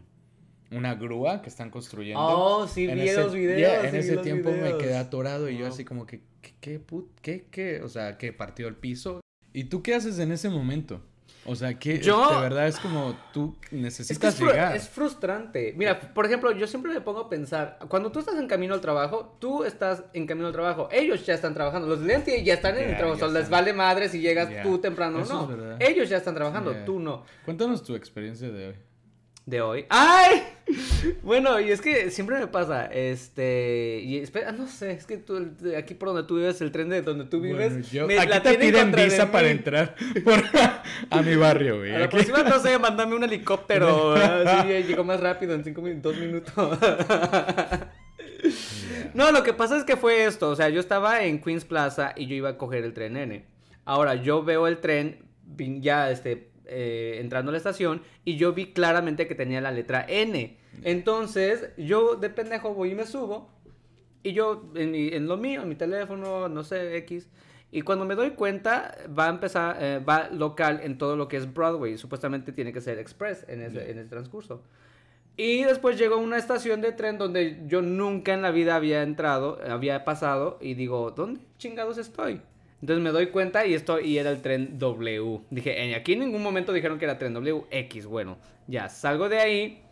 [0.72, 2.22] una grúa que están construyendo.
[2.24, 3.59] Oh, sí, En vi ese- los videos.
[3.59, 6.80] yeah, sí en ese tiempo me quedé atorado y yo así como que, ¿qué, qué,
[6.80, 7.82] put- qué, qué?
[7.82, 9.20] O sea, que partió el piso.
[9.51, 11.01] ¿Y tú qué haces en ese momento?
[11.45, 14.75] O sea, que Yo- de verdad es como tú Es que necesitas es, llegar.
[14.75, 15.73] es frustrante.
[15.75, 18.81] Mira, por ejemplo, yo siempre me pongo a pensar, cuando tú estás en camino al
[18.81, 22.77] trabajo, tú estás en camino al trabajo, ellos ya están trabajando, los lentes ya están
[22.77, 24.61] en el trabajo, o sea, les vale madre si llegas Yeah.
[24.63, 25.75] tú temprano o no.
[25.79, 25.89] es.
[25.89, 26.85] Ellos ya están trabajando, Yeah.
[26.85, 27.25] tú no.
[27.43, 28.75] Cuéntanos tu experiencia de hoy.
[29.43, 29.85] de hoy.
[29.89, 30.43] ¡Ay!
[31.24, 35.51] Bueno, y es que siempre me pasa, este, y espera, no sé, es que tú,
[35.78, 38.28] aquí por donde tú vives, el tren de donde tú vives, Bueno, yo- me aquí
[38.30, 40.43] la te piden visa para entrar por-
[41.09, 41.91] a mi barrio, güey.
[41.93, 45.82] A la Aquí- próxima, no sé, mándame un helicóptero, así llegó más rápido en cinco
[45.82, 46.80] minutos, dos minutos.
[49.13, 52.13] No, lo que pasa es que fue esto, o sea, yo estaba en Queens Plaza
[52.15, 53.45] y yo iba a coger el tren N.
[53.86, 55.19] Ahora, yo veo el tren
[55.57, 60.05] ya este, eh, entrando a la estación y yo vi claramente que tenía la letra
[60.07, 60.57] N.
[60.84, 63.49] Entonces, yo de pendejo voy y me subo
[64.24, 67.28] y yo en, mi- en lo mío, en mi teléfono, no sé, X.
[67.72, 71.38] Y cuando me doy cuenta, va a empezar, eh, va local en todo lo que
[71.38, 71.97] es Broadway.
[71.97, 73.89] Supuestamente tiene que ser express en ese, Yeah.
[73.89, 74.61] en ese transcurso.
[75.38, 79.59] Y después llegó una estación de tren donde yo nunca en la vida había entrado,
[79.67, 82.41] había pasado, y digo, ¿dónde chingados estoy?
[82.82, 85.41] Entonces me doy cuenta y esto y era el tren W.
[85.49, 88.05] Dije, "Eh, aquí en ningún momento dijeron que era tren W X.
[88.07, 89.84] Bueno, ya salgo de ahí.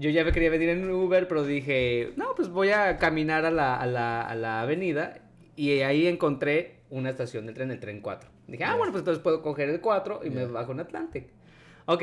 [0.00, 3.50] Yo ya me quería venir en Uber, pero dije, no, pues voy a caminar a
[3.50, 5.18] la, a la, a la avenida.
[5.56, 8.30] Y ahí encontré una estación del tren, el tren 4.
[8.46, 11.26] Dije, ah, bueno, pues entonces puedo coger el 4 y me bajo en Atlantic.
[11.86, 12.02] Ok,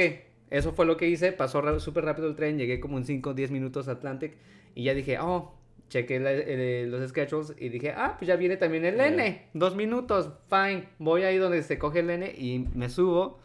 [0.50, 1.32] eso fue lo que hice.
[1.32, 2.58] Pasó súper rápido el tren.
[2.58, 4.34] Llegué como en 5 o 10 minutos a Atlantic.
[4.76, 5.56] Y ya dije, oh,
[5.88, 7.54] chequé la- eh, los schedules.
[7.58, 9.00] Y dije, ah, pues ya viene también el.
[9.00, 9.48] N.
[9.54, 10.89] Dos minutos, fine.
[11.00, 13.39] Voy ahí donde se coge el N y me subo.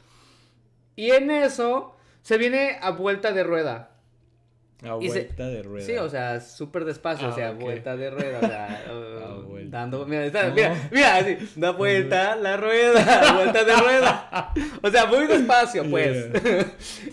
[0.96, 3.89] Y en eso se viene a vuelta de rueda.
[4.83, 5.85] A se- vuelta de rueda.
[5.87, 7.61] Sí, o sea, súper despacio, Ah, o sea, ok.
[7.61, 10.55] vuelta de rueda, o sea, uh, Ah, dando, mira, está- No.
[10.55, 14.53] mira, mira, así, da vuelta la rueda, vuelta de rueda,
[14.83, 16.28] o sea, muy despacio, pues,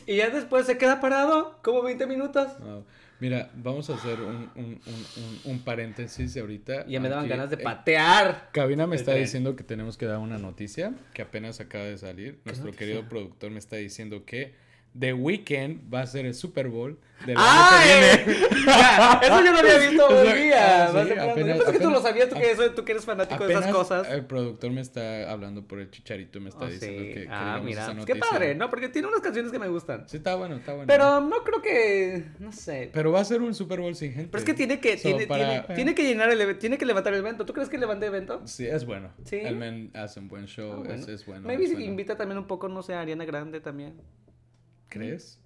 [0.05, 2.86] y ya después se queda parado, como 20 minutos, Wow.
[3.20, 6.86] Mira, vamos a hacer un, un, un, un- paréntesis ahorita.
[6.86, 10.05] ya me daban Aquí, ganas de eh, patear, Cabina me está diciendo que tenemos que
[10.05, 12.38] dar una noticia que apenas acaba de salir.
[12.45, 12.86] Nuestro noticia?
[12.86, 14.53] querido productor me está diciendo que
[14.99, 17.89] The Weeknd va a ser el Super Bowl del ¡Ay!
[17.89, 18.47] año que viene.
[18.67, 20.85] Ya, eso yo lo había visto un día.
[20.85, 23.05] ah, sí, apenas- Yo pensé que tú lo sabías, tú que, eso- tú que eres
[23.05, 24.07] fanático de esas cosas.
[24.09, 27.13] El productor me está hablando por el chicharito, me está Oh, diciendo sí.
[27.13, 27.83] que, ah, mira.
[27.83, 28.69] esa pues qué padre, ¿no?
[28.69, 30.07] Porque tiene unas canciones que me gustan.
[30.07, 30.87] Sí, está bueno, está bueno.
[30.87, 32.23] Pero no creo que.
[32.39, 32.89] No sé.
[32.93, 34.29] Pero va a ser un Super Bowl sin gente.
[34.31, 36.77] Pero es que tiene que, So, tiene, para- tiene, tiene que llenar el evento, tiene
[36.77, 37.45] que levantar el evento.
[37.45, 38.41] ¿Tú crees que levante el evento?
[38.45, 39.09] Sí, es bueno.
[39.23, 39.37] ¿Sí?
[39.37, 40.93] El men hace un buen show, Ah, bueno.
[40.93, 41.47] es, es bueno.
[41.47, 41.85] Maybe es bueno.
[41.85, 43.93] invita también un poco, no sé, a Ariana Grande también.
[44.89, 45.39] ¿Crees?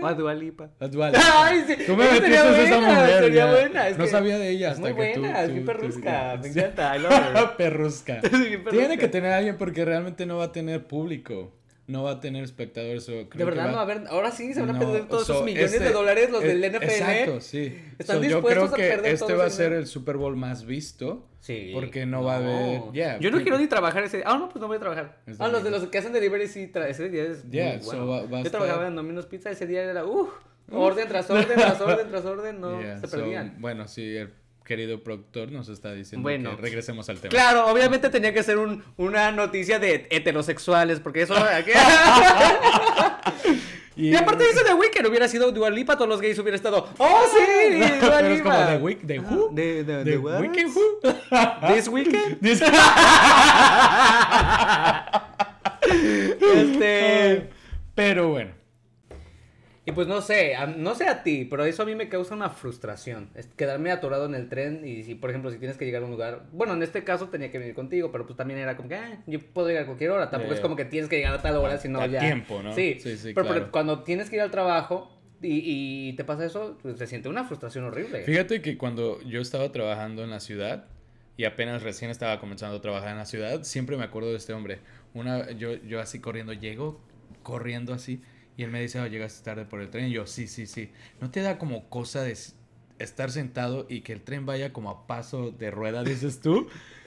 [0.00, 0.70] O a Dua Lipa.
[0.78, 1.74] A Dua Ay, sí.
[1.86, 3.18] Tú me metiste esa mujer.
[3.24, 5.20] sería buena, es no que sabía de ella Es hasta muy que tú.
[5.20, 6.38] buena, es tú- bien tú- perrusca.
[6.40, 6.58] Me Sí.
[6.60, 7.56] encanta, I love her.
[7.56, 8.18] perrusca.
[8.22, 8.96] Es bien Tiene perrusca.
[8.98, 11.52] que tener a alguien porque realmente no va a tener público.
[11.88, 13.08] No va a tener espectadores.
[13.08, 14.78] o creo De que verdad, va- no, a ver, ahora sí se van a No,
[14.78, 16.84] perder todos so, esos millones este- de dólares los eh, del NFL.
[16.84, 17.76] Exacto, sí.
[17.98, 20.36] Están So, yo dispuestos creo a que perder este va a ser el Super Bowl
[20.36, 21.28] más visto.
[21.40, 21.72] Sí.
[21.74, 24.26] Porque no va a haber- yeah, Yo no quiero ni trabajar ese día.
[24.28, 25.18] Ah, no, pues no voy a trabajar.
[25.40, 27.86] Ah, los de los que hacen delivery sí, tra- ese día es Yeah, muy so
[27.86, 28.06] bueno.
[28.06, 30.30] va- va Yo estar- trabajaba en Domino's Pizza, ese día era, uff,
[30.70, 33.56] orden tras orden, tras orden, tras orden, no, Yeah, se so, perdían.
[33.58, 34.32] bueno, sí, el
[34.64, 36.56] querido productor nos está diciendo Bueno.
[36.56, 37.30] que regresemos al tema.
[37.30, 41.34] Claro, obviamente tenía que ser un, una noticia de heterosexuales, porque eso...
[43.96, 47.22] y aparte dice The Weeknd, hubiera sido Dua Lipa, todos los gays hubieran estado, ¡Oh,
[47.30, 47.78] sí!
[48.00, 48.66] Dua Pero es como Lipa".
[48.68, 49.50] The Week, The Who?
[49.52, 50.40] De, de, The de what?
[50.40, 51.00] Weeknd Who?
[51.74, 52.38] This weekend.
[52.40, 52.64] Dice-
[56.40, 57.50] Este.
[57.94, 58.50] Pero bueno.
[59.84, 62.34] Y pues no sé, a- no sé a ti, pero eso a mí me causa
[62.36, 63.30] una frustración.
[63.34, 66.04] Es quedarme atorado en el tren y si, por ejemplo, si tienes que llegar a
[66.04, 66.46] un lugar.
[66.52, 69.22] Bueno, en este caso tenía que venir contigo, pero pues también era como que, ah,
[69.26, 70.30] yo puedo ir a cualquier hora.
[70.30, 72.20] Tampoco es como que tienes que llegar a tal hora, sino A ya.
[72.20, 72.72] tiempo, ¿no?
[72.74, 73.72] Sí, Sí, sí, pero, pero claro.
[73.72, 75.10] cuando tienes que ir al trabajo
[75.40, 75.62] y,
[76.10, 78.22] y te pasa eso, pues se siente una frustración horrible.
[78.22, 80.84] Fíjate que cuando yo estaba trabajando en la ciudad
[81.36, 84.52] y apenas recién estaba comenzando a trabajar en la ciudad, siempre me acuerdo de este
[84.52, 84.78] hombre.
[85.12, 87.00] Una, yo, yo así corriendo, llego
[87.42, 88.22] corriendo así
[88.56, 90.06] y él me dice, oh, llegaste tarde por el tren.
[90.06, 90.90] Y yo, sí, sí, sí.
[91.20, 92.36] ¿No te da como cosa de
[92.98, 96.68] estar sentado y que el tren vaya como a paso de rueda, dices tú?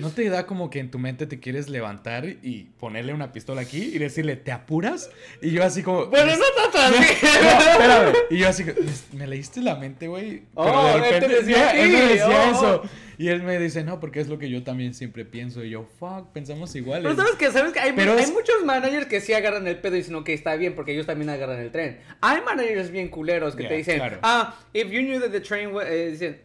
[0.00, 3.62] ¿No te da como que en tu mente te quieres levantar y ponerle una pistola
[3.62, 5.10] aquí y decirle, ¿te apuras?
[5.40, 6.06] Y yo así como...
[6.06, 7.12] Bueno, no tanto así.
[7.12, 8.14] Espérame.
[8.30, 8.74] Y yo así, "¿Me-
[9.20, 10.42] ¿me leíste la mente, güey?
[10.54, 12.52] Oh, de te decía él me decía oh.
[12.52, 12.82] eso.
[13.18, 15.64] Y él me dice, no, porque es lo que yo también siempre pienso.
[15.64, 17.04] Y yo, fuck, pensamos iguales.
[17.04, 19.78] Pero sabes que, sabes que hay, Pero hay es- muchos managers que sí agarran el
[19.78, 22.00] pedo y dicen, ok, está bien, porque ellos también agarran el tren.
[22.20, 24.18] Hay managers bien culeros que te dicen, claro.
[24.22, 25.86] ah, if you knew that the train was...
[25.88, 26.38] eh, dicen,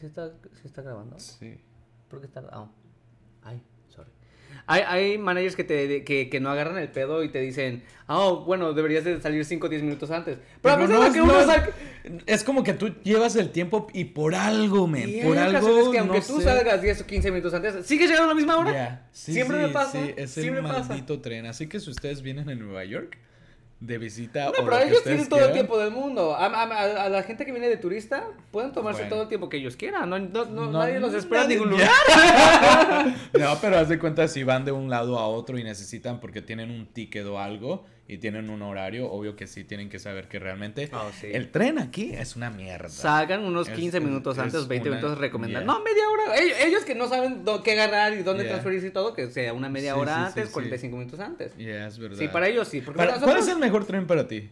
[0.00, 0.30] ¿sí está,
[0.64, 1.18] está grabando?
[1.18, 1.58] Sí.
[2.08, 2.42] ¿Por qué está...?
[2.52, 2.66] ah,
[3.44, 4.10] ay, sorry.
[4.66, 8.44] Hay, hay managers que, te, que, que no agarran el pedo y te dicen, oh,
[8.44, 10.38] bueno, deberías de salir 5 o 10 minutos antes.
[10.62, 11.70] Pero, a pesar no de es- que uno no es- saca...
[12.26, 15.22] Es como que tú llevas el tiempo y por algo, men.
[15.22, 15.58] Por hay algo.
[15.58, 16.44] ocasiones que aunque no tú sé.
[16.44, 18.72] salgas 10 o 15 minutos antes, sigues llegando a la misma hora.
[18.72, 19.92] Ya, sí, Siempre sí, me pasa.
[19.92, 20.88] sí, es siempre el pasa.
[20.88, 21.44] maldito tren.
[21.46, 23.18] Así que si ustedes vienen a Nueva York
[23.80, 26.34] de visita No, o pero ellos tienen todo el tiempo del mundo.
[26.34, 29.14] A, a- a- a la gente que viene de turista pueden tomarse Bueno.
[29.14, 30.10] todo el tiempo que ellos quieran.
[30.10, 31.86] No, no- nadie los espera en nadie- ningún ya.
[31.86, 33.16] lugar.
[33.38, 36.42] No, pero haz de cuenta si van de un lado a otro y necesitan porque
[36.42, 40.28] tienen un ticket o algo y tienen un horario, obvio que sí tienen que saber
[40.28, 41.28] que realmente Oh, sí.
[41.30, 42.88] el tren aquí es una mierda.
[42.88, 45.64] Salgan unos Es- 15 es- minutos es antes, 20 una- minutos recomendan.
[45.64, 45.72] yeah.
[45.72, 46.36] No, media hora.
[46.38, 48.52] Ellos, ellos que no saben qué agarrar y dónde Yeah.
[48.54, 50.52] transferirse y todo, que sea una media Sí, hora sí, antes, sí.
[50.54, 51.54] 45 minutos antes.
[51.58, 52.16] Ya, es verdad.
[52.18, 52.80] Sí, para ellos sí.
[52.80, 54.48] Para- ¿Cuál es el mejor tren para ti?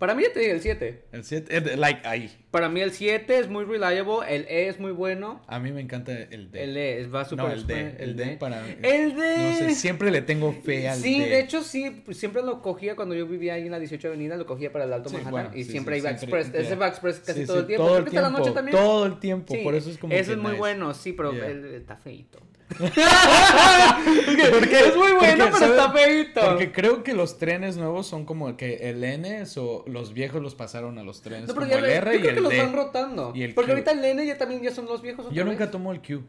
[0.00, 1.04] Para mí ya te dije el 7.
[1.12, 2.34] El 7, like ahí.
[2.50, 5.42] Para mí el 7 es muy reliable, el E es muy bueno.
[5.46, 6.64] A mí me encanta el D.
[6.64, 7.96] El E va súper no, el D.
[7.98, 8.76] El D para mí.
[8.82, 9.36] El D.
[9.36, 11.28] No sé, siempre le tengo fe al Sí, D.
[11.28, 14.38] de hecho sí, pues, siempre lo cogía cuando yo vivía ahí en la 18 Avenida,
[14.38, 16.60] lo cogía para el Alto Sí, Manhattan bueno, y sí, siempre sí, iba siempre, Express,
[16.64, 16.76] ese ya.
[16.76, 17.86] va Express casi Sí, todo sí, el tiempo.
[17.86, 18.20] Todo el tiempo.
[18.30, 18.76] la noche también.
[18.78, 19.54] Todo el tiempo.
[19.54, 20.14] Sí, Por eso es como.
[20.14, 20.58] Ese es muy nice.
[20.58, 21.46] bueno, sí, pero Yeah.
[21.46, 22.40] él está feito.
[24.52, 26.40] Porque- es muy bueno, porque, pero está feito.
[26.40, 30.54] Porque creo que los trenes nuevos son como que el N o los viejos los
[30.54, 32.40] pasaron a los trenes No, pero como ya el lo- R yo y creo que
[32.40, 32.58] los D.
[32.58, 33.32] van rotando.
[33.34, 33.72] y el porque Q.
[33.72, 35.52] ahorita el N ya también ya son los viejos otra Yo vez.
[35.52, 36.22] nunca tomo el Q.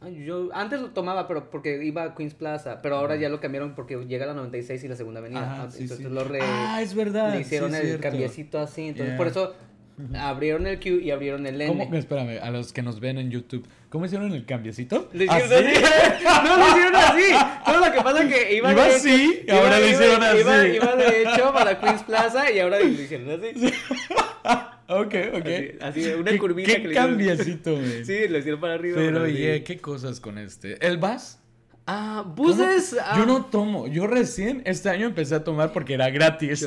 [0.00, 3.40] Ay, Yo antes lo tomaba, pero porque iba a Queens Plaza, pero ahora ya lo
[3.40, 5.40] cambiaron porque llega la 96 y la segunda avenida.
[5.42, 6.12] Ajá, Ah, sí, entonces sí.
[6.12, 7.32] lo re- Ah, es verdad.
[7.34, 9.16] le hicieron sí, el cambiecito así, entonces Yeah.
[9.16, 9.54] por eso
[10.18, 11.68] abrieron el Q y abrieron el N.
[11.84, 11.94] ¿Cómo?
[11.96, 15.08] Espérame, a los que nos ven en YouTube, ¿cómo hicieron el cambiecito?
[15.12, 15.78] Le ¿Ah, hicieron sí?
[15.84, 16.24] así.
[16.44, 17.22] No, lo hicieron así.
[17.68, 20.16] No, lo que pasa es que iba, Iba de así, hecho- ahora lo iba- hicieron
[20.40, 20.70] iba- así.
[20.76, 23.72] Iba, de hecho para Queens Plaza y ahora lo hicieron así.
[24.86, 25.46] Ok, ok.
[25.46, 27.08] Así, así, una ¿Qué, curvita qué que le hicieron.
[27.10, 28.04] cambiecito, güey.
[28.04, 28.96] Sí, lo hicieron para arriba.
[28.98, 29.64] Pero, oye, arriba.
[29.64, 30.76] ¿qué cosas con este?
[30.86, 31.40] ¿El VAS?
[31.86, 32.96] Ah, buses.
[33.00, 33.86] ah, Yo no tomo.
[33.86, 36.66] Yo recién este año empecé a tomar porque era gratis.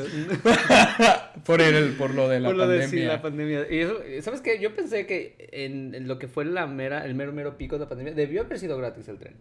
[1.44, 2.86] por, el, por lo de la Por lo pandemia.
[2.86, 3.66] de sí, la pandemia.
[3.70, 4.60] Y eso, ¿sabes qué?
[4.60, 7.80] Yo pensé que en, en lo que fue la mera, el mero mero pico de
[7.80, 9.34] la pandemia, debió haber sido gratis el tren.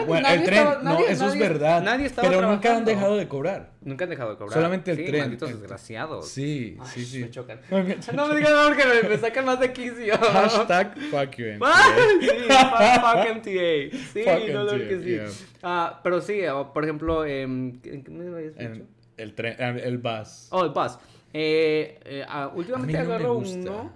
[0.00, 1.82] Bueno, nadie el tren, estaba- no, nadie- eso es verdad.
[1.82, 3.72] nadie estaba pero nunca han dejado de cobrar.
[3.82, 4.54] Nunca han dejado de cobrar.
[4.54, 5.20] Solamente el Sí, tren.
[5.22, 6.28] Malditos El- desgraciados.
[6.28, 7.20] Sí, Ay, sí, sí.
[7.20, 7.60] Me chocan.
[7.70, 10.16] No me digan nada porque me, me sacan más de quicio.
[10.18, 11.46] Hashtag fuck you.
[11.46, 13.96] Sí, fuck, fuck MTA.
[14.12, 15.10] Sí, Fuck no, lo que sí.
[15.10, 15.26] yeah.
[15.62, 16.40] Ah, pero sí,
[16.72, 18.66] por ejemplo, em, ¿en qué me habías dicho?
[18.70, 20.48] En el tren, ah, el bus.
[20.50, 20.98] Oh, el bus.
[21.32, 23.92] Eh, eh, ah, últimamente no agarro uno.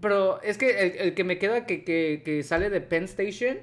[0.00, 3.58] Pero es que el, el que me queda que, que, que sale de Penn Station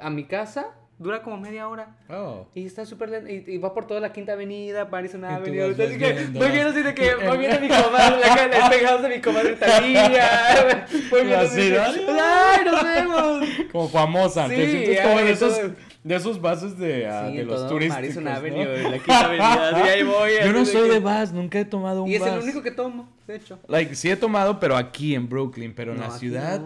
[0.00, 0.66] a mi casa
[1.00, 1.88] dura como media hora.
[2.10, 2.46] Oh.
[2.54, 3.30] Y está súper lento.
[3.30, 5.72] Y, y va por toda la quinta avenida, Madison Avenue.
[5.72, 9.02] vas Así que voy viendo así de que voy viendo mi comadre, la el penthouse
[9.02, 10.86] de mi comadre Talía.
[11.10, 11.74] Voy viendo así.
[11.74, 13.48] ¡Ay, nos vemos!
[13.72, 14.48] Como famosa.
[14.48, 15.74] Sí, te sientes como ay, de esos, todo-
[16.04, 17.96] de esos buses de, ah, Sí, de los turísticos.
[18.02, 18.28] Madison.
[18.28, 19.84] Avenue, en la quinta avenida.
[19.84, 20.30] Ahí voy.
[20.44, 23.08] Yo no soy de bus, nunca he tomado un Y es el único que tomo,
[23.26, 23.58] de hecho.
[23.68, 26.60] Like, sí he tomado, pero aquí en Brooklyn, pero en la ciudad.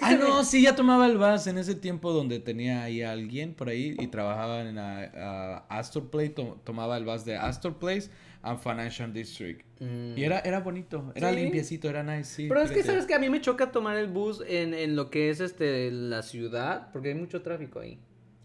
[0.00, 3.54] Ah, no, sí, ya tomaba el bus en ese tiempo donde tenía ahí a alguien
[3.54, 8.10] por ahí y trabajaba en ah, Astor Place, to- tomaba el bus de Astor Place
[8.42, 9.64] a Financial District.
[9.80, 10.16] Mm.
[10.16, 11.36] Y era, era bonito, era ¿Sí?
[11.36, 12.46] limpiecito, era nice, sí.
[12.48, 15.10] Pero es que sabes que a mí me choca tomar el bus en, en lo
[15.10, 17.98] que es este la ciudad, porque hay mucho tráfico ahí.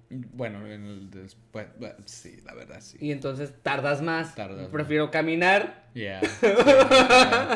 [0.09, 2.97] Bueno, en el después, bueno, sí, la verdad, sí.
[3.01, 4.35] Y entonces tardas más.
[4.35, 5.83] Tardas Prefiero caminar.
[5.95, 6.19] Yeah.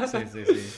[0.07, 0.45] Sí, sí.
[0.45, 0.69] sí.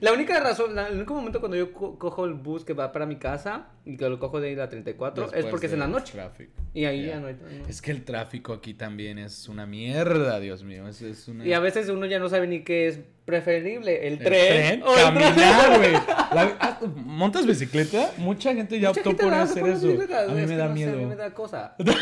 [0.00, 2.92] La única razón, la- el único momento cuando yo co- cojo el bus que va
[2.92, 5.66] para mi casa y que lo cojo de ahí a la 34 es Después porque
[5.66, 6.12] es en la noche.
[6.12, 6.52] tráfico.
[6.74, 7.14] Y ahí Yeah.
[7.14, 7.34] ya no hay.
[7.34, 7.66] no.
[7.68, 10.86] Es que el tráfico aquí también es una mierda, Dios mío.
[10.88, 11.46] Es, es una...
[11.46, 14.94] Y a veces uno ya no sabe ni qué es preferible, el, El tren, o
[14.94, 15.92] caminar, güey.
[15.94, 18.10] Ah, ¿Montas bicicleta?
[18.16, 19.86] Mucha gente ya Mucha optó gente por hacer eso.
[19.86, 20.92] bicicleta, A mí es me da no sé, miedo.
[20.92, 21.74] a mí me da cosa.
[21.84, 21.92] No,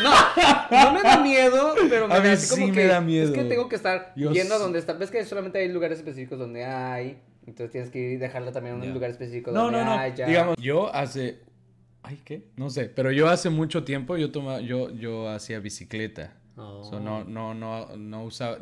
[0.85, 2.97] no me da miedo, pero me A da mí así como sí que me da
[2.99, 3.33] es miedo.
[3.33, 4.93] que tengo que estar Yo yendo a donde está.
[4.93, 7.17] Ves que solamente hay lugares específicos donde hay,
[7.47, 10.15] entonces tienes que ir y dejarla también en un lugar específico No, donde no, no.
[10.15, 10.27] ya.
[10.27, 11.39] Digamos, yo hace.
[12.03, 12.43] Ay, ¿qué?
[12.55, 12.85] No sé.
[12.85, 16.33] Pero yo hace mucho tiempo yo toma, yo, yo hacía bicicleta.
[16.55, 16.83] Oh.
[16.83, 18.57] So, no, no, no, no usaba.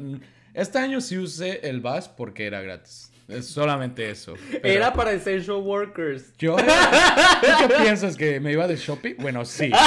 [0.54, 3.12] Este año sí usé el bus porque era gratis.
[3.28, 4.36] Es solamente eso.
[4.52, 6.34] Pero Era para essential workers.
[6.38, 6.56] Yo.
[6.58, 8.16] ¿Tú qué piensas?
[8.16, 9.16] ¿Que me iba de shopping?
[9.20, 9.72] Bueno, sí.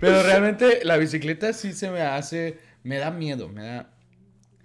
[0.00, 2.58] Pero realmente la bicicleta sí se me hace.
[2.84, 3.90] Me da miedo, me da.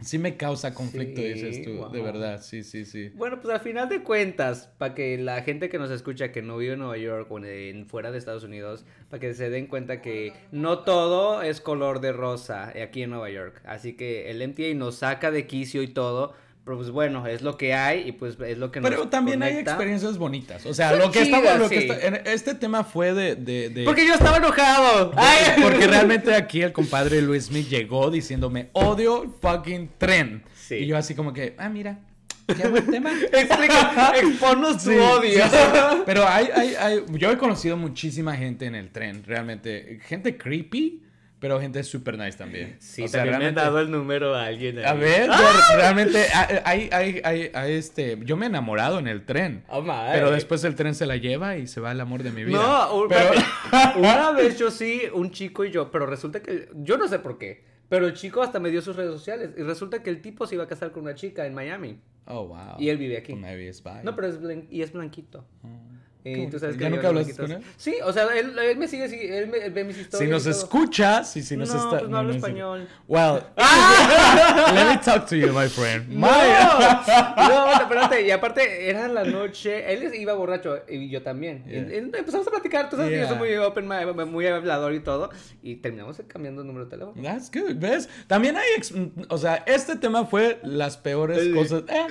[0.02, 1.90] Sí me causa conflicto, Sí, dices tú.
[1.92, 3.10] De verdad, sí, sí, sí.
[3.16, 6.58] Bueno, pues al final de cuentas, para que la gente que nos escucha que no
[6.58, 10.02] vive en Nueva York o en fuera de Estados Unidos, para que se den cuenta
[10.02, 13.62] que no todo es color de rosa aquí en Nueva York.
[13.66, 16.34] Así que el MTA nos saca de quicio y todo,
[16.68, 19.42] pero pues bueno, es lo que hay y pues es lo que nos Pero también
[19.42, 20.66] hay experiencias bonitas.
[20.66, 21.60] O sea, Son lo que chidas, estamos.
[21.62, 21.88] Lo que sí.
[21.90, 23.36] está- este tema fue de.
[23.36, 25.14] de, de- Porque yo estaba enojado.
[25.16, 25.62] Ay.
[25.64, 30.44] porque realmente aquí el compadre Luis Smith llegó diciéndome: odio fucking tren.
[30.54, 30.76] Sí.
[30.76, 32.00] Y yo, así como que, ah, mira,
[32.48, 33.14] qué buen tema.
[33.32, 35.44] Explica, exponnos tu Sí, odio.
[35.46, 35.98] sí, sí.
[36.06, 40.00] Pero hay, hay, hay, yo he conocido muchísima gente en el tren, realmente.
[40.06, 41.04] Gente creepy,
[41.40, 42.78] pero gente super nice también.
[42.80, 44.84] Sí, O sea, también me han dado el número a alguien.
[44.86, 46.26] A ver, yo realmente,
[46.66, 49.64] hay, hay, hay, hay- este, yo me he enamorado en el tren.
[49.70, 49.92] Oh, my.
[50.14, 52.58] Pero después el tren se la lleva y se va el amor de mi vida.
[52.58, 53.30] No, pero,
[53.98, 57.38] una vez yo sí, un chico y yo, pero resulta que, yo no sé por
[57.38, 60.48] qué, pero el chico hasta me dio sus redes sociales y resulta que el tipo
[60.48, 62.76] se iba a casar con una chica en Miami Oh, wow.
[62.78, 63.34] y él vive aquí.
[63.36, 63.82] Maybe it's.
[64.04, 65.46] No, pero es blan- y es blanquito.
[65.64, 66.50] Y ¿Cómo?
[66.50, 67.64] tú sabes que ¿Ya nunca blanquitos- con él?
[67.78, 70.28] Sí, o sea, él, él me sigue, sí, él, me, él ve mis historias.
[70.28, 70.60] Si nos y todo.
[70.64, 72.00] escucha, si, nos no, está...
[72.00, 72.38] pues no hablo sé.
[72.38, 72.88] español.
[73.08, 73.44] Well,
[74.76, 76.10] let me talk to you, my friend.
[76.10, 76.28] No,
[77.38, 81.64] no, espérate, y aparte era la noche, él iba borracho y yo también.
[81.68, 81.94] Y- Yeah.
[81.94, 83.40] y empezamos a platicar, tú sabes que yo soy Yeah.
[83.40, 85.30] muy open, mind, muy hablador y todo,
[85.62, 87.22] y terminamos cambiando el número de teléfono.
[87.22, 88.10] That's good, ¿ves?
[88.28, 88.66] También hay,
[89.30, 91.52] o sea, este tema fue las peores Sí.
[91.54, 92.08] cosas, eh,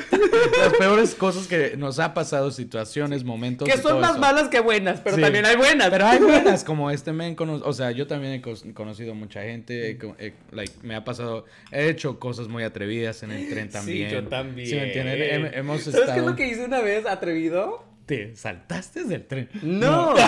[0.59, 3.69] las peores cosas que nos ha pasado, situaciones, momentos.
[3.69, 4.21] Que y son más eso.
[4.21, 5.23] malas que buenas, pero Sí.
[5.23, 5.91] también hay buenas.
[5.91, 9.91] Pero hay buenas, como este men, cono- o sea, yo también he conocido mucha gente,
[10.19, 14.09] he like, me ha pasado, he hecho cosas muy atrevidas en el tren también.
[14.09, 14.69] Sí, yo también.
[14.69, 15.45] ¿Sí me entienden?
[15.47, 17.85] Hem- hemos ¿Sabes qué es lo que hice una vez, atrevido?
[18.07, 19.49] ¿Te saltaste del tren?
[19.63, 20.21] No, no,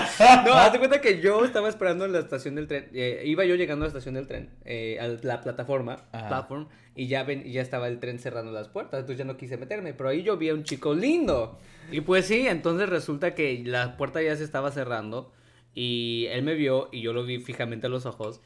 [0.54, 2.88] haz de cuenta que yo estaba esperando en la estación del tren.
[2.92, 6.66] eh, iba yo llegando a la estación del tren, eh, a la plataforma, platform,
[6.96, 9.56] y ya, ven, y ya estaba el tren cerrando las puertas, entonces ya no quise
[9.56, 9.94] meterme.
[9.94, 11.56] Pero ahí yo vi a un chico lindo.
[11.92, 15.32] Y pues sí, entonces resulta que la puerta ya se estaba cerrando,
[15.72, 18.40] y él me vio, y yo lo vi fijamente a los ojos.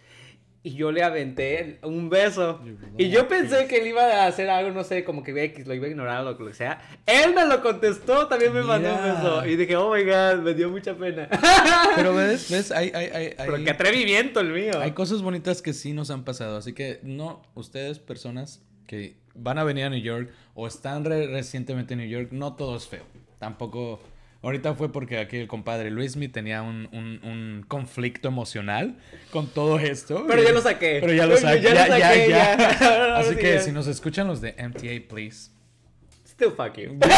[0.64, 2.60] Y yo le aventé un beso.
[2.96, 5.74] Y yo pensé que él iba a hacer algo, no sé, como que X, lo
[5.74, 6.80] iba a ignorar o lo que sea.
[7.04, 9.46] Él me lo contestó, también me mandó un beso.
[9.46, 11.28] Y dije, oh my god, me dio mucha pena.
[11.96, 14.78] Pero ves, ves, hay, hay, hay, Pero qué atrevimiento el mío.
[14.78, 19.58] Hay cosas bonitas que sí nos han pasado, así que no, ustedes personas que van
[19.58, 22.86] a venir a New York o están re- recientemente en New York, no todo es
[22.86, 23.02] feo.
[23.40, 23.98] Tampoco
[24.42, 28.96] Ahorita fue porque aquí el compadre Luismi tenía un, un, un conflicto emocional
[29.30, 30.24] con todo esto.
[30.26, 30.98] Pero ya lo saqué.
[31.00, 31.62] Pero ya lo saqué.
[31.62, 32.56] Ya Ya, lo ya, saqué, ya.
[32.58, 32.78] ya.
[33.02, 33.60] Ahora Así sí que ya.
[33.60, 35.50] si nos escuchan los de MTA, please.
[36.26, 36.98] Still fuck you.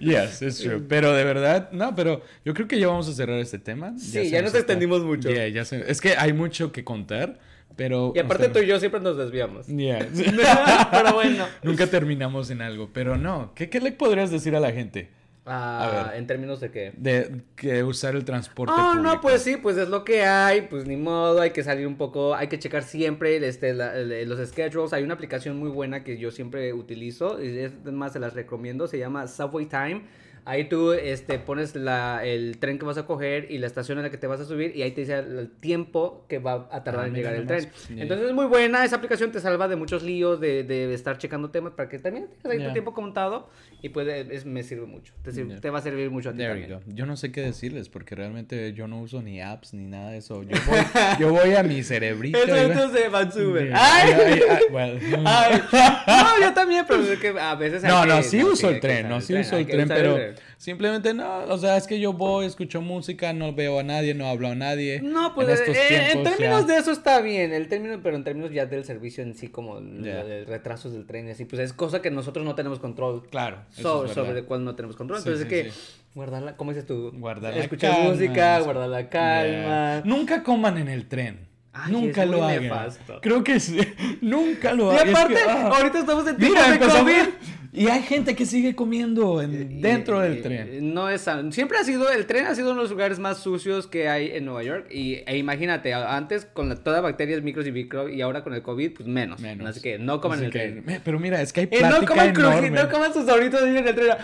[0.00, 0.80] Yes, it's true.
[0.88, 3.94] Pero de verdad, no, pero yo creo que ya vamos a cerrar este tema.
[3.98, 5.30] Sí, se ya nos está- extendimos mucho.
[5.30, 7.38] Yeah, ya se- Es que hay mucho que contar,
[7.76, 8.12] pero...
[8.14, 9.66] Y aparte tú y yo siempre nos desviamos.
[9.68, 10.08] Yeah.
[10.90, 11.46] Pero bueno.
[11.62, 13.52] Nunca terminamos en algo, pero no.
[13.54, 15.10] ¿Qué, qué le podrías decir a la gente
[15.50, 16.18] Ah, A ver.
[16.18, 16.92] en términos de qué.
[16.98, 19.02] de que usar el transporte Oh, público?
[19.14, 21.96] no, pues sí, pues es lo que hay, pues ni modo, hay que salir un
[21.96, 24.92] poco, hay que checar siempre este, la- los schedules.
[24.92, 28.88] Hay una aplicación muy buena que yo siempre utilizo, y es más, se las recomiendo,
[28.88, 30.02] se llama Subway Time.
[30.50, 34.04] Ahí tú este, pones la, el tren que vas a coger y la estación en
[34.04, 36.82] la que te vas a subir y ahí te dice el, tiempo que va a
[36.84, 37.68] tardar Ah, en llegar el tren.
[37.70, 38.02] pues, yeah.
[38.02, 41.50] Entonces es muy buena, esa aplicación te salva de muchos líos, de, de estar checando
[41.50, 42.68] temas para que también tengas ahí Yeah.
[42.68, 43.50] tu tiempo contado
[43.82, 45.60] y puede, es- me sirve mucho, te, sir- Yeah.
[45.60, 46.80] te va a servir mucho a ti también.
[46.86, 50.16] Yo no sé qué decirles porque realmente yo no uso ni apps ni nada de
[50.18, 50.42] eso.
[50.44, 50.78] Yo voy,
[51.20, 52.38] yo voy a mi cerebrito.
[52.42, 53.66] Eso entonces Vancouver.
[53.68, 53.76] Yeah.
[53.78, 54.12] ¡Ay!
[54.12, 55.60] Ay, ay, well, Ay,
[56.06, 58.68] no, yo también, pero es que a veces hay No, que- no, sí no, uso
[58.68, 60.16] hay el que tren, no, sí uso el que tren, pero.
[60.56, 64.26] Simplemente no, o sea, es que yo voy, escucho música, no veo a nadie, no
[64.28, 65.00] hablo a nadie.
[65.02, 68.00] No, pues en estos eh, en tiempos términos ya- de eso está bien, el término,
[68.02, 70.22] pero en términos ya del servicio en sí, como Ya.
[70.24, 73.26] de retrasos del tren y así, pues es cosa que nosotros no tenemos control.
[73.30, 75.20] Claro, sobre, sobre el cual no tenemos control.
[75.20, 75.92] Sí, Entonces sí, es que sí.
[76.14, 77.10] guardar la, ¿cómo dices tú?
[77.14, 79.48] Guardar Escuchar música, guardar la calma.
[79.48, 80.02] Yeah.
[80.04, 81.47] Nunca coman en el tren.
[81.84, 82.62] Ay, Nunca lo hagan.
[82.62, 83.20] nefasto.
[83.22, 83.78] Creo que sí.
[84.20, 85.08] Nunca lo Y hagan.
[85.08, 85.68] Es aparte, que, ah.
[85.76, 87.28] ahorita estamos en tiempos Mira, de COVID.
[87.70, 90.94] Y hay gente que sigue comiendo en- dentro Y- del tren.
[90.94, 91.26] No es.
[91.50, 94.30] Siempre ha sido, el tren ha sido uno de los lugares más sucios que hay
[94.32, 94.86] en Nueva York.
[94.90, 98.62] Y, e imagínate, antes con la, toda bacterias, micros y micro, y ahora con el
[98.62, 99.38] COVID, pues menos.
[99.40, 99.68] Menos.
[99.68, 101.02] Así que no coman Así en el que- tren.
[101.04, 102.70] Pero mira, es que hay Y no plática coman cruji- enorme.
[102.70, 104.08] no coman sus ahoritos ahí en el tren.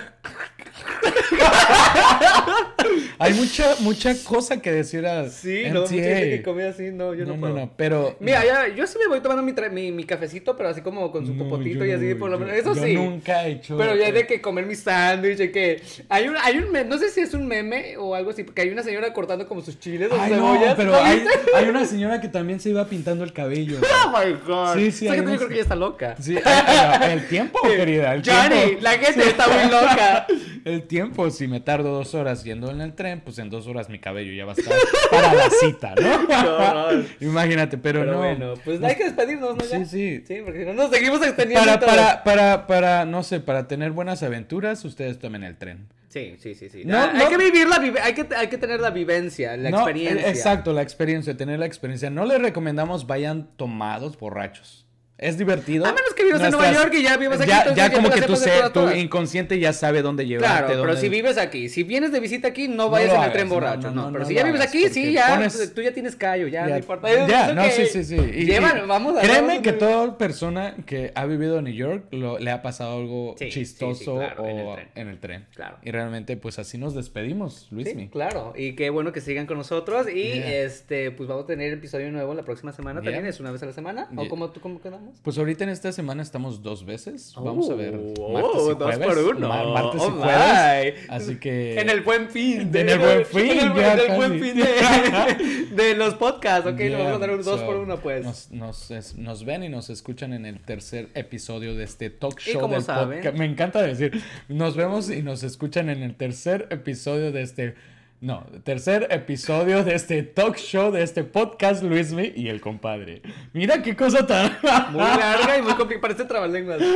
[3.18, 6.02] Hay mucha, mucha cosa que decir a Sí, no, mucha MTA.
[6.05, 7.43] gente que come así, no, yo no, no, puedo.
[7.49, 8.16] No, no, pero...
[8.20, 11.26] Mira, ya, yo sí me voy tomando mi, mi, mi cafecito, pero así como con
[11.26, 12.55] su No, popotito y así, no, por lo menos.
[12.55, 12.95] Eso yo sí.
[12.95, 13.76] nunca he hecho...
[13.76, 17.11] Pero ya de que comer mi sándwich, que hay un, hay un meme, no sé
[17.11, 20.11] si es un meme o algo así, porque hay una señora cortando como sus chiles
[20.11, 20.74] o Ay, cebollas.
[20.74, 21.24] pero ¿Lo hay,
[21.55, 23.78] hay una señora que también se iba pintando el cabello.
[24.07, 24.74] Oh my god.
[24.74, 26.14] Sí, sí, Esa hay gente yo creo que ya está loca.
[26.20, 28.80] Sí, el, tiempo, querida, el Johnny, tiempo.
[28.82, 30.26] la gente está muy loca.
[30.65, 33.89] El tiempo, si me tardo dos horas yendo en el tren, pues en dos horas
[33.91, 34.73] mi cabello ya va a estar
[35.11, 37.05] para la cita, ¿no?
[37.21, 38.19] Imagínate, pero, Pero no.
[38.19, 39.65] bueno, pues hay que despedirnos, ¿no?
[39.65, 39.85] Sí, ya?
[39.85, 40.25] sí.
[40.27, 41.67] Sí, porque nos seguimos extendiendo.
[41.67, 45.87] Para, para, para, para, no sé, para tener buenas aventuras, ustedes tomen el tren.
[46.09, 46.85] Sí, sí, sí, sí.
[46.85, 49.71] No, Ah, hay no- que vivir la hay que, hay que tener la vivencia, la
[49.71, 50.29] No, experiencia.
[50.29, 52.09] eh, Exacto, la experiencia, tener la experiencia.
[52.09, 54.84] No les recomendamos vayan tomados borrachos.
[55.25, 55.85] Es divertido.
[55.87, 57.95] A menos que vivas en Nueva York y ya vivas aquí, Ya, entonces ya ya
[57.95, 58.97] como que todas, tu todas.
[58.97, 60.66] inconsciente ya sabe dónde llevarte.
[60.75, 63.33] Claro, pero si vives aquí, si vienes de visita aquí, no vayas en el hagas,
[63.33, 64.07] tren borracho, no, no.
[64.09, 66.75] no, pero si ya vives aquí, sí, ya, pones- tú ya tienes callo, ya, Ya,
[66.75, 67.09] no importa.
[67.27, 68.16] ya, no, sí, sí, sí.
[68.16, 72.05] Y- Llevan, y- vamos a Créeme que toda persona que ha vivido en New York
[72.11, 74.89] lo- le ha pasado algo Sí, sí, sí, chistoso claro, en el o tren.
[74.95, 75.47] en el tren.
[75.55, 75.79] Claro.
[75.83, 78.03] Y realmente, pues así nos despedimos, Luismi.
[78.05, 78.53] Sí, claro.
[78.57, 80.07] Y qué bueno que sigan con nosotros.
[80.09, 80.64] Y Yeah.
[80.64, 83.01] este, pues vamos a tener episodio nuevo la próxima semana.
[83.01, 84.09] ¿También es una vez a la semana?
[84.16, 85.14] ¿O cómo, tú, cómo quedamos?
[85.23, 87.33] Pues ahorita en esta semana estamos dos veces.
[87.37, 87.99] Vamos a ver.
[88.21, 89.07] Oh, Martes y dos jueves.
[89.09, 89.49] por uno.
[89.49, 90.95] Ma- martes y Oh, jueves.
[91.01, 91.07] my.
[91.09, 91.81] Así que.
[91.81, 92.71] En el buen fin.
[92.75, 94.17] En el buen fin, En el, ya en el casi.
[94.19, 96.69] buen fin de, de los podcasts.
[96.69, 98.25] Ok, le Yeah, vamos a dar un dos so, por uno, pues.
[98.25, 102.39] Nos, nos, es- nos ven y nos escuchan en el tercer episodio de este talk
[102.47, 102.61] Y show.
[102.61, 103.37] como del saben- podcast.
[103.39, 107.75] Me encanta decir, nos vemos y nos escuchan en el tercer episodio de este.
[108.21, 113.21] No, tercer episodio de este talk show, de este podcast, Luismi y el compadre.
[113.53, 114.57] Mira qué cosa tan.
[114.93, 116.01] Muy larga y muy complicada.
[116.01, 116.81] Parece trabalenguas.
[116.81, 116.89] Es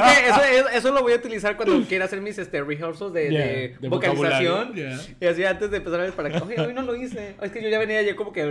[0.00, 3.30] que eso, eso, eso lo voy a utilizar cuando quiera hacer mis este, rehearsals de,
[3.30, 4.72] Yeah, de de vocalización.
[4.74, 4.98] yeah.
[5.20, 6.42] Y así antes de empezar a ver para acá.
[6.46, 7.34] Oye, hoy no lo hice.
[7.42, 8.40] Es que yo ya venía yo como que.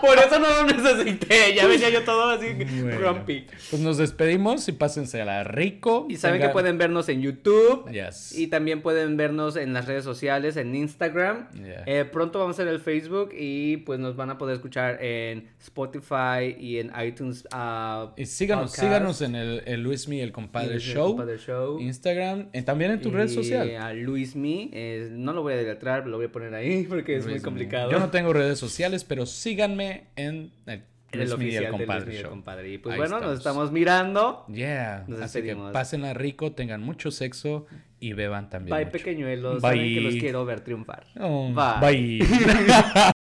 [0.00, 1.54] Por eso no lo necesité.
[1.54, 3.46] Ya venía yo todo así Bueno, grumpy.
[3.70, 6.06] Pues nos despedimos y pásense a la rico.
[6.08, 7.88] Y saben que pueden vernos en YouTube.
[7.90, 8.36] Yes.
[8.36, 11.48] Y también pueden vernos en las redes sociales, en Instagram.
[11.52, 11.84] Yeah.
[11.86, 15.48] Eh, pronto vamos a hacer el Facebook y pues nos van a poder escuchar en
[15.60, 17.46] Spotify y en iTunes.
[17.52, 18.86] ah, Y síganos, podcast.
[18.86, 21.08] síganos en el, el Luismi el compadre y el show.
[21.08, 21.80] Compadre Show.
[21.80, 22.48] Instagram.
[22.52, 23.76] Y también en tu red Y social.
[23.76, 27.26] A Luismi, eh, no lo voy a deletrar, lo voy a poner ahí porque es
[27.26, 27.90] muy complicado.
[27.90, 30.82] Yo no tengo redes sociales, pero síganme en el,
[31.12, 32.30] el oficial el del compadre Luismi y el show.
[32.30, 32.68] compadre.
[32.72, 33.38] Y pues Ahí bueno, nos estamos.
[33.38, 34.44] estamos mirando.
[34.48, 35.04] Yeah.
[35.06, 37.66] Nos Así que pásenla rico, tengan mucho sexo
[38.00, 38.76] y beban también.
[38.76, 38.92] Bye, mucho.
[38.98, 39.62] pequeñuelos.
[39.62, 39.70] Bye.
[39.70, 41.06] Saben que los quiero ver triunfar.
[41.20, 42.18] Oh, Bye.
[42.20, 42.26] bye.